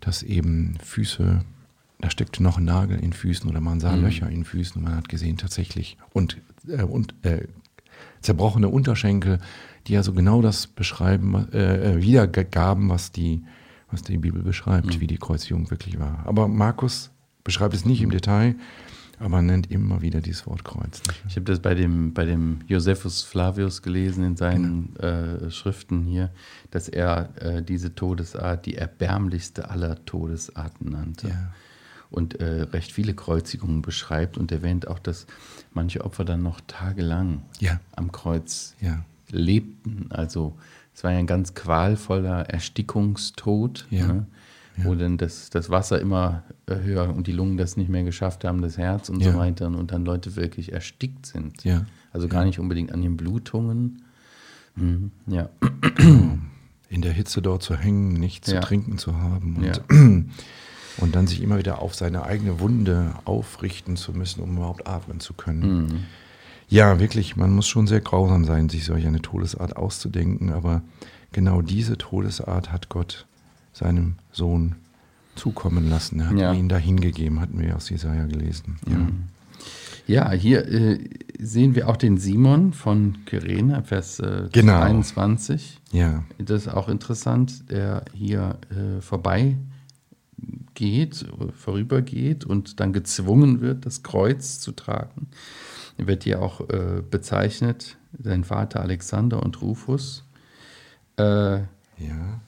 dass 0.00 0.22
eben 0.22 0.78
Füße, 0.82 1.42
da 1.98 2.10
steckte 2.10 2.42
noch 2.42 2.58
ein 2.58 2.64
Nagel 2.64 2.98
in 2.98 3.12
Füßen 3.12 3.48
oder 3.48 3.60
man 3.60 3.80
sah 3.80 3.94
Löcher 3.94 4.28
in 4.28 4.44
Füßen 4.44 4.76
und 4.76 4.84
man 4.84 4.96
hat 4.96 5.08
gesehen 5.08 5.38
tatsächlich 5.38 5.96
und, 6.12 6.36
äh, 6.68 6.82
und 6.82 7.14
äh, 7.22 7.46
zerbrochene 8.20 8.68
Unterschenkel, 8.68 9.38
die 9.86 9.94
ja 9.94 10.02
so 10.02 10.12
genau 10.12 10.42
das 10.42 10.66
beschreiben, 10.66 11.48
äh, 11.52 11.92
äh, 11.92 12.02
wiedergaben, 12.02 12.88
was 12.88 13.12
die, 13.12 13.44
was 13.90 14.02
die 14.02 14.18
Bibel 14.18 14.42
beschreibt, 14.42 15.00
wie 15.00 15.06
die 15.06 15.16
Kreuzigung 15.16 15.70
wirklich 15.70 15.98
war. 15.98 16.22
Aber 16.26 16.48
Markus 16.48 17.10
beschreibt 17.44 17.74
es 17.74 17.84
nicht 17.84 18.02
im 18.02 18.10
Detail, 18.10 18.56
aber 19.18 19.40
nennt 19.40 19.70
immer 19.70 20.02
wieder 20.02 20.20
dieses 20.20 20.46
Wort 20.46 20.64
Kreuz. 20.64 21.00
Ich 21.28 21.36
habe 21.36 21.44
das 21.44 21.60
bei 21.60 21.74
dem, 21.74 22.12
bei 22.12 22.26
dem 22.26 22.58
Josephus 22.66 23.22
Flavius 23.22 23.80
gelesen 23.80 24.24
in 24.24 24.36
seinen 24.36 24.96
äh, 24.96 25.50
Schriften 25.50 26.04
hier, 26.04 26.30
dass 26.70 26.88
er 26.88 27.30
äh, 27.40 27.62
diese 27.62 27.94
Todesart 27.94 28.66
die 28.66 28.74
erbärmlichste 28.74 29.70
aller 29.70 30.04
Todesarten 30.04 30.90
nannte. 30.90 31.28
Ja. 31.28 31.52
Und 32.10 32.40
äh, 32.40 32.62
recht 32.62 32.92
viele 32.92 33.14
Kreuzigungen 33.14 33.82
beschreibt 33.82 34.38
und 34.38 34.52
erwähnt 34.52 34.86
auch, 34.88 34.98
dass 35.00 35.26
manche 35.74 36.04
Opfer 36.04 36.24
dann 36.24 36.42
noch 36.42 36.60
tagelang 36.66 37.42
Ja. 37.60 37.80
am 37.96 38.12
Kreuz 38.12 38.74
Ja. 38.80 39.04
lebten. 39.30 40.06
Also 40.10 40.56
es 40.94 41.02
war 41.04 41.12
ja 41.12 41.18
ein 41.18 41.26
ganz 41.26 41.54
qualvoller 41.54 42.48
Erstickungstod, 42.48 43.86
Ja. 43.90 44.06
ne? 44.06 44.26
wo 44.78 44.94
dann 44.94 45.16
das, 45.16 45.48
das 45.50 45.70
Wasser 45.70 46.00
immer 46.02 46.42
höher 46.68 47.08
und 47.14 47.26
die 47.26 47.32
Lungen 47.32 47.56
das 47.56 47.78
nicht 47.78 47.88
mehr 47.88 48.04
geschafft 48.04 48.44
haben, 48.44 48.60
das 48.60 48.76
Herz 48.76 49.08
und 49.08 49.22
so 49.22 49.34
weiter 49.34 49.66
und 49.68 49.90
dann 49.90 50.04
Leute 50.04 50.36
wirklich 50.36 50.72
erstickt 50.72 51.24
sind. 51.26 51.64
Also 52.12 52.28
gar 52.28 52.44
nicht 52.44 52.58
unbedingt 52.58 52.92
an 52.92 53.00
den 53.02 53.16
Blutungen. 53.16 54.02
Mhm. 54.76 55.10
Ja. 55.26 55.48
In 56.88 57.02
der 57.02 57.12
Hitze 57.12 57.42
dort 57.42 57.62
zu 57.62 57.74
hängen, 57.76 58.12
nichts 58.12 58.48
zu 58.48 58.60
trinken 58.60 58.96
zu 58.98 59.16
haben 59.16 59.56
und, 59.56 59.64
Ja. 59.64 59.72
und 60.98 61.14
dann 61.16 61.26
sich 61.26 61.42
immer 61.42 61.58
wieder 61.58 61.80
auf 61.82 61.94
seine 61.94 62.24
eigene 62.24 62.60
Wunde 62.60 63.12
aufrichten 63.24 63.96
zu 63.96 64.12
müssen, 64.12 64.42
um 64.42 64.56
überhaupt 64.56 64.86
atmen 64.86 65.20
zu 65.20 65.34
können. 65.34 65.82
Mhm. 65.86 65.98
Ja, 66.68 66.98
wirklich, 66.98 67.36
man 67.36 67.52
muss 67.52 67.68
schon 67.68 67.86
sehr 67.86 68.00
grausam 68.00 68.44
sein, 68.44 68.68
sich 68.68 68.84
solch 68.84 69.06
eine 69.06 69.22
Todesart 69.22 69.76
auszudenken, 69.76 70.52
aber 70.52 70.82
genau 71.32 71.62
diese 71.62 71.96
Todesart 71.96 72.72
hat 72.72 72.88
Gott 72.88 73.26
seinem 73.72 74.14
Sohn 74.32 74.74
zukommen 75.36 75.88
lassen. 75.88 76.20
Er 76.20 76.28
hat 76.30 76.36
Ja. 76.38 76.52
ihn 76.54 76.68
dahingegeben, 76.68 77.40
hatten 77.40 77.60
wir 77.60 77.76
aus 77.76 77.88
Jesaja 77.90 78.24
gelesen. 78.26 78.78
Ja. 78.88 78.96
Mhm. 78.98 79.24
Ja, 80.08 80.30
hier 80.30 80.66
äh, 80.68 81.00
sehen 81.38 81.74
wir 81.74 81.88
auch 81.88 81.96
den 81.96 82.16
Simon 82.16 82.72
von 82.72 83.18
Kyrene, 83.26 83.82
Vers 83.82 84.20
äh, 84.20 84.48
Genau. 84.52 84.80
21. 84.80 85.80
ja. 85.90 86.22
Das 86.38 86.62
ist 86.66 86.68
auch 86.68 86.88
interessant, 86.88 87.68
der 87.70 88.04
hier 88.14 88.56
äh, 88.70 89.00
vorbei 89.02 89.56
geht, 90.74 91.22
äh, 91.22 91.52
vorübergeht 91.52 92.44
und 92.44 92.80
dann 92.80 92.92
gezwungen 92.92 93.60
wird, 93.60 93.86
das 93.86 94.02
Kreuz 94.02 94.58
zu 94.60 94.72
tragen. 94.72 95.28
Er 95.98 96.06
wird 96.06 96.24
hier 96.24 96.42
auch 96.42 96.60
äh, 96.68 97.02
bezeichnet, 97.10 97.96
sein 98.22 98.44
Vater 98.44 98.80
Alexander 98.80 99.42
und 99.42 99.60
Rufus. 99.62 100.24
Äh, 101.18 101.58
ja. 101.98 102.40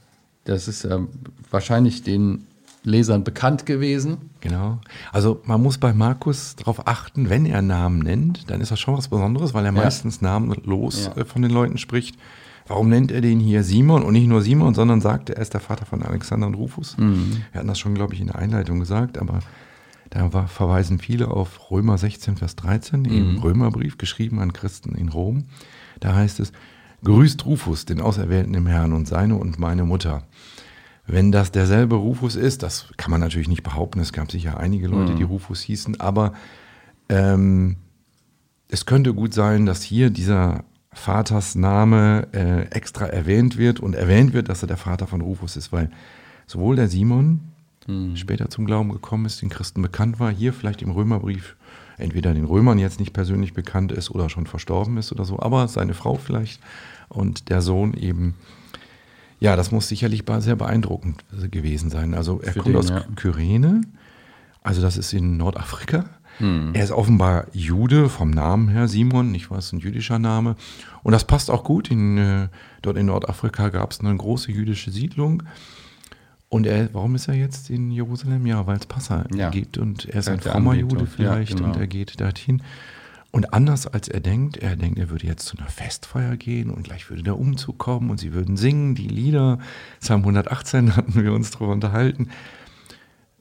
das 0.44 0.68
ist 0.68 0.84
ähm, 0.84 1.08
wahrscheinlich 1.50 2.02
den 2.02 2.44
Lesern 2.84 3.24
bekannt 3.24 3.66
gewesen. 3.66 4.30
Genau. 4.40 4.78
Also 5.12 5.40
man 5.44 5.62
muss 5.62 5.78
bei 5.78 5.92
Markus 5.92 6.54
darauf 6.56 6.86
achten, 6.86 7.28
wenn 7.30 7.44
er 7.46 7.60
Namen 7.62 7.98
nennt, 8.00 8.50
dann 8.50 8.60
ist 8.60 8.70
das 8.70 8.78
schon 8.80 8.96
was 8.96 9.08
Besonderes, 9.08 9.52
weil 9.54 9.64
er 9.64 9.74
Ja. 9.74 9.82
meistens 9.82 10.20
namenlos 10.20 11.06
Ja. 11.06 11.22
äh, 11.22 11.24
von 11.24 11.42
den 11.42 11.50
Leuten 11.50 11.78
spricht. 11.78 12.16
Warum 12.68 12.88
nennt 12.90 13.10
er 13.10 13.20
den 13.22 13.40
hier 13.40 13.64
Simon 13.64 14.02
und 14.02 14.12
nicht 14.12 14.28
nur 14.28 14.42
Simon, 14.42 14.74
sondern 14.74 15.00
sagt, 15.00 15.30
er 15.30 15.40
ist 15.40 15.54
der 15.54 15.60
Vater 15.60 15.86
von 15.86 16.02
Alexander 16.02 16.46
und 16.46 16.54
Rufus? 16.54 16.96
Mhm. 16.98 17.42
Wir 17.50 17.58
hatten 17.58 17.68
das 17.68 17.78
schon, 17.78 17.94
glaube 17.94 18.14
ich, 18.14 18.20
in 18.20 18.26
der 18.28 18.36
Einleitung 18.36 18.78
gesagt, 18.78 19.18
aber 19.18 19.40
da 20.10 20.32
war, 20.32 20.48
verweisen 20.48 20.98
viele 20.98 21.28
auf 21.28 21.70
Römer 21.70 21.98
16, 21.98 22.36
Vers 22.36 22.56
13, 22.56 23.04
im 23.06 23.32
Mhm. 23.32 23.38
Römerbrief, 23.38 23.98
geschrieben 23.98 24.38
an 24.38 24.52
Christen 24.52 24.94
in 24.94 25.08
Rom. 25.08 25.44
Da 26.00 26.14
heißt 26.14 26.40
es, 26.40 26.52
Grüßt 27.04 27.46
Rufus, 27.46 27.84
den 27.84 28.00
Auserwählten 28.00 28.54
im 28.54 28.66
Herrn 28.66 28.92
und 28.92 29.06
seine 29.06 29.36
und 29.36 29.58
meine 29.58 29.84
Mutter. 29.84 30.24
Wenn 31.06 31.32
das 31.32 31.52
derselbe 31.52 31.94
Rufus 31.94 32.36
ist, 32.36 32.62
das 32.62 32.88
kann 32.96 33.10
man 33.10 33.20
natürlich 33.20 33.48
nicht 33.48 33.62
behaupten, 33.62 34.00
es 34.00 34.12
gab 34.12 34.30
sicher 34.30 34.58
einige 34.58 34.88
Leute, 34.88 35.14
die 35.14 35.22
Rufus 35.22 35.60
hießen, 35.62 36.00
aber 36.00 36.34
ähm, 37.08 37.76
es 38.68 38.84
könnte 38.84 39.14
gut 39.14 39.32
sein, 39.32 39.64
dass 39.64 39.82
hier 39.82 40.10
dieser 40.10 40.64
Vatersname 40.92 42.28
äh, 42.32 42.62
extra 42.70 43.06
erwähnt 43.06 43.58
wird 43.58 43.80
und 43.80 43.94
erwähnt 43.94 44.32
wird, 44.32 44.48
dass 44.48 44.62
er 44.62 44.68
der 44.68 44.76
Vater 44.76 45.06
von 45.06 45.20
Rufus 45.20 45.56
ist, 45.56 45.72
weil 45.72 45.90
sowohl 46.46 46.76
der 46.76 46.88
Simon 46.88 47.40
später 48.16 48.50
zum 48.50 48.66
Glauben 48.66 48.90
gekommen 48.90 49.24
ist, 49.24 49.40
den 49.40 49.48
Christen 49.48 49.80
bekannt 49.80 50.20
war, 50.20 50.30
hier 50.30 50.52
vielleicht 50.52 50.82
im 50.82 50.90
Römerbrief 50.90 51.56
entweder 51.96 52.34
den 52.34 52.44
Römern 52.44 52.78
jetzt 52.78 53.00
nicht 53.00 53.12
persönlich 53.12 53.54
bekannt 53.54 53.92
ist 53.92 54.10
oder 54.10 54.28
schon 54.28 54.46
verstorben 54.46 54.98
ist 54.98 55.10
oder 55.10 55.24
so, 55.24 55.40
aber 55.40 55.66
seine 55.68 55.94
Frau 55.94 56.16
vielleicht 56.16 56.60
und 57.08 57.48
der 57.48 57.62
Sohn 57.62 57.94
eben. 57.94 58.34
Ja, 59.40 59.56
das 59.56 59.70
muss 59.70 59.88
sicherlich 59.88 60.24
sehr 60.40 60.56
beeindruckend 60.56 61.24
gewesen 61.50 61.90
sein. 61.90 62.12
Also 62.14 62.40
er 62.40 62.52
Für 62.52 62.60
kommt 62.60 62.74
den, 62.74 62.76
aus 62.76 62.88
ja. 62.88 63.04
Kyrene, 63.14 63.82
also 64.62 64.82
das 64.82 64.96
ist 64.96 65.12
in 65.12 65.36
Nordafrika. 65.36 66.04
Hm. 66.38 66.70
Er 66.74 66.84
ist 66.84 66.90
offenbar 66.92 67.46
Jude 67.52 68.08
vom 68.08 68.30
Namen 68.30 68.68
her, 68.68 68.88
Simon, 68.88 69.34
ich 69.34 69.50
weiß, 69.50 69.72
ein 69.72 69.78
jüdischer 69.80 70.18
Name. 70.18 70.56
Und 71.02 71.12
das 71.12 71.24
passt 71.24 71.50
auch 71.50 71.64
gut. 71.64 71.90
In, 71.90 72.18
äh, 72.18 72.48
dort 72.82 72.96
in 72.96 73.06
Nordafrika 73.06 73.68
gab 73.68 73.90
es 73.92 74.00
eine 74.00 74.16
große 74.16 74.50
jüdische 74.52 74.90
Siedlung. 74.90 75.42
Und 76.50 76.66
er, 76.66 76.88
warum 76.94 77.14
ist 77.14 77.28
er 77.28 77.34
jetzt 77.34 77.68
in 77.68 77.90
Jerusalem? 77.90 78.46
Ja, 78.46 78.66
weil 78.66 78.78
es 78.78 78.86
Passa 78.86 79.24
Ja. 79.34 79.50
gibt 79.50 79.76
und 79.76 80.06
er 80.06 80.20
ist 80.20 80.28
ein 80.28 80.40
frommer. 80.40 80.74
Jude 80.74 81.06
vielleicht 81.06 81.50
Ja, 81.50 81.56
genau. 81.56 81.68
und 81.70 81.76
er 81.78 81.86
geht 81.86 82.18
dorthin. 82.20 82.62
Und 83.30 83.52
anders 83.52 83.86
als 83.86 84.08
er 84.08 84.20
denkt, 84.20 84.56
er 84.56 84.74
denkt, 84.74 84.98
er 84.98 85.10
würde 85.10 85.26
jetzt 85.26 85.44
zu 85.44 85.58
einer 85.58 85.68
Festfeier 85.68 86.38
gehen 86.38 86.70
und 86.70 86.84
gleich 86.84 87.10
würde 87.10 87.22
der 87.22 87.38
Umzug 87.38 87.76
kommen 87.76 88.08
und 88.10 88.18
sie 88.18 88.32
würden 88.32 88.56
singen, 88.56 88.94
die 88.94 89.06
Lieder. 89.08 89.58
Psalm 90.00 90.20
118 90.22 90.96
hatten 90.96 91.22
wir 91.22 91.34
uns 91.34 91.50
darüber 91.50 91.72
unterhalten. 91.72 92.28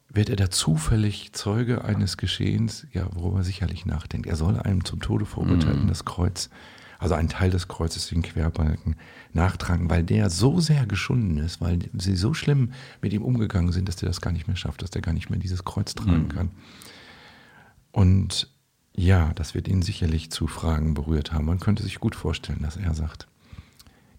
Wird 0.10 0.30
er 0.30 0.36
da 0.38 0.50
zufällig 0.50 1.34
Zeuge 1.34 1.84
eines 1.84 2.18
Geschehens, 2.18 2.88
ja, 2.94 3.08
worüber 3.14 3.40
er 3.40 3.44
sicherlich 3.44 3.86
nachdenkt. 3.86 4.28
Er 4.28 4.36
soll 4.36 4.58
einem 4.58 4.86
zum 4.86 5.02
Tode 5.02 5.26
verurteilten 5.26 5.88
das 5.88 6.06
Kreuz, 6.06 6.50
also 6.98 7.14
einen 7.14 7.30
Teil 7.30 7.52
des 7.52 7.68
Kreuzes, 7.68 8.08
den 8.08 8.22
Querbalken, 8.22 8.96
nachtragen, 9.34 9.90
weil 9.90 10.04
der 10.04 10.30
so 10.30 10.60
sehr 10.60 10.86
geschunden 10.86 11.38
ist, 11.38 11.60
weil 11.62 11.80
sie 11.94 12.16
so 12.16 12.34
schlimm 12.34 12.72
mit 13.02 13.14
ihm 13.14 13.22
umgegangen 13.22 13.72
sind, 13.72 13.88
dass 13.88 13.98
der 13.98 14.08
das 14.08 14.22
gar 14.22 14.32
nicht 14.32 14.48
mehr 14.48 14.56
schafft, 14.56 14.82
dass 14.82 14.92
der 14.92 15.02
gar 15.02 15.14
nicht 15.14 15.30
mehr 15.30 15.40
dieses 15.40 15.66
Kreuz 15.66 15.94
tragen 15.94 16.30
kann. 16.30 16.52
Und 17.92 18.50
ja, 18.96 19.34
das 19.34 19.54
wird 19.54 19.68
ihn 19.68 19.82
sicherlich 19.84 20.32
zu 20.32 20.48
Fragen 20.48 20.94
berührt 20.94 21.34
haben. 21.34 21.46
Man 21.46 21.60
könnte 21.60 21.84
sich 21.84 22.00
gut 22.00 22.16
vorstellen, 22.16 22.62
dass 22.64 22.78
er 22.78 22.94
sagt, 22.96 23.28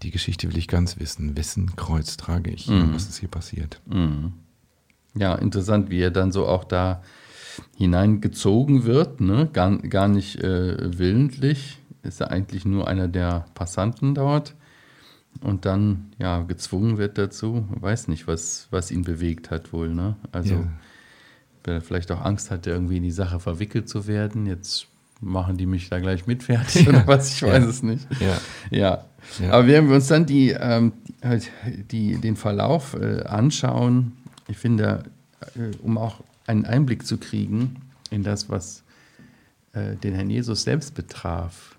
die 0.02 0.11
Geschichte 0.12 0.49
will 0.49 0.59
ich 0.59 0.68
ganz 0.68 1.00
wissen. 1.00 1.37
Wessen 1.37 1.75
Kreuz 1.75 2.16
trage 2.16 2.50
ich? 2.50 2.64
hier? 2.64 2.95
Was 2.95 3.09
ist 3.09 3.18
hier 3.18 3.28
passiert? 3.28 3.80
Ja, 5.19 5.35
interessant, 5.35 5.91
wie 5.91 6.01
er 6.01 6.11
dann 6.11 6.33
so 6.33 6.47
auch 6.47 6.65
da 6.65 7.03
hineingezogen 7.77 8.85
wird, 8.85 9.21
ne? 9.21 9.49
gar, 9.53 9.77
gar 9.79 10.09
nicht 10.09 10.43
äh, 10.43 10.99
willentlich. 10.99 11.79
Ist 12.03 12.21
er 12.21 12.31
eigentlich 12.31 12.65
nur 12.65 12.87
einer 12.89 13.09
der 13.09 13.47
Passanten 13.55 14.15
dort 14.15 14.55
und 15.43 15.65
dann 15.65 16.13
ja 16.19 16.43
gezwungen 16.43 16.97
wird 16.99 17.19
dazu. 17.19 17.67
Ich 17.77 17.83
weiß 17.83 18.09
nicht, 18.09 18.27
was, 18.27 18.69
was 18.71 18.91
ihn 18.91 19.03
bewegt 19.03 19.51
hat 19.51 19.73
wohl. 19.73 19.89
Ne? 19.93 20.17
Also, 20.33 20.55
Ja. 20.55 20.69
weil 21.65 21.75
er 21.77 21.81
vielleicht 21.81 22.11
auch 22.13 22.25
Angst 22.25 22.51
hatte, 22.51 22.71
irgendwie 22.71 22.97
in 22.99 23.03
die 23.03 23.11
Sache 23.11 23.41
verwickelt 23.41 23.89
zu 23.89 24.07
werden. 24.07 24.47
Jetzt 24.47 24.87
machen 25.21 25.57
die 25.57 25.67
mich 25.67 25.89
da 25.91 25.99
gleich 25.99 26.27
mit 26.29 26.45
fertig 26.45 26.89
oder 26.89 27.05
was, 27.07 27.35
ich 27.35 27.43
weiß 27.43 27.65
Ja. 27.65 27.71
es 27.71 27.83
nicht. 27.83 28.07
Ja. 28.21 28.39
Ja. 28.71 29.05
Ja. 29.41 29.51
aber 29.53 29.67
wenn 29.67 29.89
wir 29.89 29.97
uns 29.97 30.07
dann 30.07 30.25
die, 30.27 30.51
ähm, 30.51 30.93
die, 31.91 32.19
den 32.21 32.37
Verlauf 32.37 32.95
äh, 32.95 33.23
anschauen, 33.25 34.13
ich 34.49 34.57
finde, 34.57 35.05
äh, 35.55 35.76
um 35.83 35.99
auch 35.99 36.23
einen 36.47 36.64
Einblick 36.64 37.07
zu 37.07 37.19
kriegen 37.19 37.76
in 38.11 38.23
das, 38.23 38.49
was 38.49 38.83
äh, 39.73 39.97
den 39.97 40.14
Herrn 40.14 40.31
Jesus 40.31 40.62
selbst 40.62 40.95
betraf, 40.95 41.78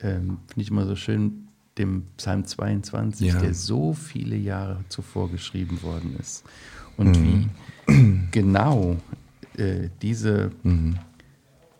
ähm, 0.00 0.38
finde 0.48 0.62
ich 0.62 0.70
immer 0.70 0.86
so 0.86 0.96
schön, 0.96 1.48
dem 1.76 2.04
Psalm 2.16 2.44
22, 2.44 3.28
Ja. 3.28 3.40
der 3.40 3.54
so 3.54 3.92
viele 3.92 4.36
Jahre 4.36 4.84
zuvor 4.88 5.30
geschrieben 5.30 5.82
worden 5.82 6.16
ist. 6.18 6.44
Und 6.96 7.16
wie 7.22 7.48
genau 8.32 8.96
äh, 9.56 9.88
diese 10.02 10.50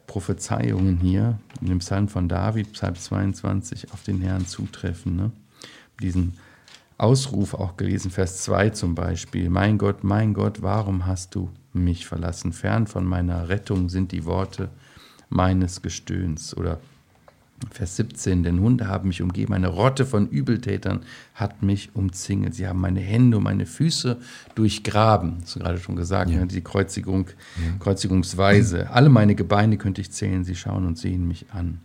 Prophezeiungen 0.07 0.99
hier 0.99 1.39
in 1.61 1.69
dem 1.69 1.79
Psalm 1.81 2.09
von 2.09 2.29
David, 2.29 2.73
Psalm 2.73 2.95
22, 2.95 3.93
auf 3.93 4.03
den 4.05 4.21
Herrn 4.21 4.47
zutreffen. 4.47 5.17
Ne? 5.17 5.33
Diesen 6.01 6.35
Ausruf 6.99 7.55
auch 7.55 7.77
gelesen, 7.77 8.11
Vers 8.11 8.43
2 8.43 8.71
zum 8.71 8.97
Beispiel. 8.97 9.49
Mein 9.51 9.79
Gott, 9.79 10.03
mein 10.03 10.35
Gott, 10.35 10.63
warum 10.63 11.07
hast 11.07 11.35
du 11.37 11.49
mich 11.73 12.07
verlassen? 12.07 12.53
Fern 12.53 12.89
von 12.89 13.05
meiner 13.05 13.49
Rettung 13.49 13.89
sind 13.89 14.11
die 14.11 14.25
Worte 14.25 14.69
meines 15.31 15.81
Gestöhns. 15.81 16.57
Oder 16.57 16.81
Vers 17.71 17.97
17, 17.97 18.43
denn 18.43 18.61
Hunde 18.61 18.89
haben 18.89 19.09
mich 19.09 19.23
umgeben, 19.23 19.55
eine 19.55 19.69
Rotte 19.69 20.07
von 20.07 20.29
Übeltätern 20.29 21.01
hat 21.35 21.63
mich 21.63 21.91
umzingelt. 21.95 22.55
Sie 22.55 22.67
haben 22.67 22.81
meine 22.81 23.01
Hände 23.01 23.37
und 23.37 23.45
meine 23.45 23.67
Füße 23.67 24.17
durchgraben. 24.57 25.37
Das 25.39 25.47
hast 25.47 25.57
du 25.57 25.61
gerade 25.61 25.79
schon 25.79 25.97
gesagt, 25.97 26.31
ne? 26.31 26.47
die 26.47 26.63
Kreuzigung, 26.63 27.27
Kreuzigungsweise. 27.79 28.91
Alle 28.91 29.09
meine 29.09 29.37
Gebeine 29.37 29.77
könnte 29.77 30.01
ich 30.01 30.11
zählen, 30.11 30.45
sie 30.45 30.57
schauen 30.57 30.87
und 30.87 30.99
sehen 30.99 31.29
mich 31.29 31.47
an. 31.53 31.81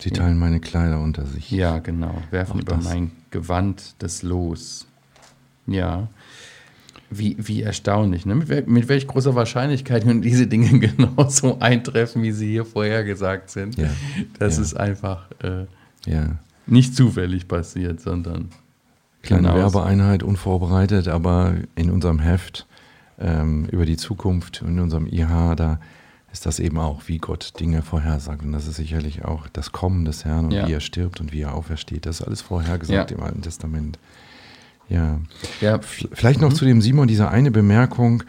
Sie 0.00 0.10
teilen 0.10 0.38
meine 0.38 0.60
Kleider 0.60 1.00
unter 1.00 1.26
sich. 1.26 1.50
Ja, 1.50 1.78
genau. 1.78 2.14
Werfen 2.30 2.56
Auch 2.58 2.62
über 2.62 2.74
das. 2.76 2.84
mein 2.84 3.10
Gewand 3.30 3.94
das 3.98 4.22
Los. 4.22 4.86
Ja. 5.66 6.08
Wie, 7.10 7.36
wie 7.38 7.62
erstaunlich. 7.62 8.24
Ne? 8.24 8.36
Mit, 8.36 8.68
mit 8.68 8.88
welch 8.88 9.06
großer 9.06 9.34
Wahrscheinlichkeit 9.34 10.06
nun 10.06 10.22
diese 10.22 10.46
Dinge 10.46 10.78
genauso 10.78 11.58
eintreffen, 11.58 12.22
wie 12.22 12.30
sie 12.32 12.48
hier 12.48 12.64
vorhergesagt 12.64 13.50
sind. 13.50 13.76
Ja. 13.76 13.88
Das 14.38 14.56
Ja. 14.56 14.62
ist 14.62 14.74
einfach 14.74 15.26
äh, 15.42 15.66
Ja. 16.06 16.36
nicht 16.66 16.94
zufällig 16.94 17.48
passiert, 17.48 18.00
sondern 18.00 18.48
Kleine 19.22 19.48
genauso. 19.48 19.74
Werbeeinheit, 19.74 20.22
unvorbereitet, 20.22 21.08
aber 21.08 21.54
in 21.74 21.90
unserem 21.90 22.20
Heft 22.20 22.66
ähm, 23.18 23.66
über 23.66 23.84
die 23.86 23.96
Zukunft, 23.96 24.62
in 24.66 24.78
unserem 24.78 25.06
IH, 25.06 25.54
da 25.56 25.80
ist 26.32 26.46
das 26.46 26.58
eben 26.60 26.78
auch, 26.78 27.02
wie 27.08 27.18
Gott 27.18 27.54
Dinge 27.58 27.82
vorhersagt. 27.82 28.42
Und 28.42 28.52
das 28.52 28.66
ist 28.66 28.76
sicherlich 28.76 29.24
auch 29.24 29.48
das 29.48 29.72
Kommen 29.72 30.04
des 30.04 30.24
Herrn 30.24 30.46
und 30.46 30.50
Ja. 30.52 30.68
wie 30.68 30.72
er 30.72 30.80
stirbt 30.80 31.20
und 31.20 31.32
wie 31.32 31.40
er 31.42 31.54
aufersteht. 31.54 32.06
Das 32.06 32.20
ist 32.20 32.26
alles 32.26 32.40
vorhergesagt 32.40 33.10
Ja. 33.10 33.16
im 33.16 33.22
Alten 33.22 33.42
Testament. 33.42 33.98
Ja. 34.88 35.20
Ja, 35.60 35.80
Vielleicht 35.82 36.40
noch 36.40 36.52
zu 36.52 36.64
dem 36.64 36.80
Simon, 36.80 37.08
diese 37.08 37.28
eine 37.28 37.50
Bemerkung. 37.50 38.22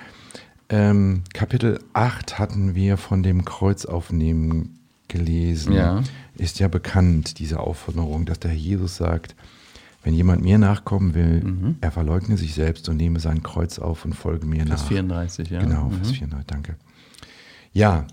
Ähm, 0.70 1.24
Kapitel 1.34 1.79
8 1.93 2.39
hatten 2.39 2.75
wir 2.75 2.98
von 2.98 3.24
dem 3.24 3.43
Kreuzaufnehmen 3.46 4.79
gelesen. 5.08 5.74
Ja. 5.74 6.01
Ist 6.36 6.60
ja 6.60 6.67
bekannt, 6.70 7.39
diese 7.39 7.60
Aufforderung, 7.60 8.25
dass 8.25 8.39
der 8.39 8.51
Herr 8.51 8.58
Jesus 8.58 8.96
sagt, 8.96 9.36
wenn 10.03 10.13
jemand 10.15 10.41
mir 10.43 10.58
nachkommen 10.58 11.13
will, 11.13 11.43
Mhm. 11.43 11.75
er 11.81 11.91
verleugne 11.91 12.38
sich 12.38 12.53
selbst 12.55 12.89
und 12.89 12.98
nehme 12.98 13.20
sein 13.20 13.43
Kreuz 13.43 13.77
auf 13.77 14.05
und 14.05 14.13
folge 14.13 14.48
mir 14.48 14.65
Vers 14.65 14.81
nach. 14.81 14.88
34, 14.88 15.50
ja. 15.50 15.60
Genau, 15.62 15.89
Mhm. 15.89 15.96
Vers 15.98 16.12
34, 16.12 16.48
danke. 16.48 16.75
Ja, 17.73 18.05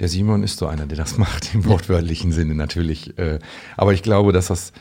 der 0.00 0.08
Simon 0.08 0.42
ist 0.42 0.58
so 0.58 0.66
einer, 0.66 0.86
der 0.86 0.96
das 0.96 1.18
macht, 1.18 1.54
im 1.54 1.64
wortwörtlichen 1.64 2.32
Sinne 2.32 2.54
natürlich. 2.54 3.18
Äh, 3.18 3.38
aber 3.76 3.92
ich 3.92 4.02
glaube, 4.02 4.32
dass 4.32 4.48
das 4.48 4.72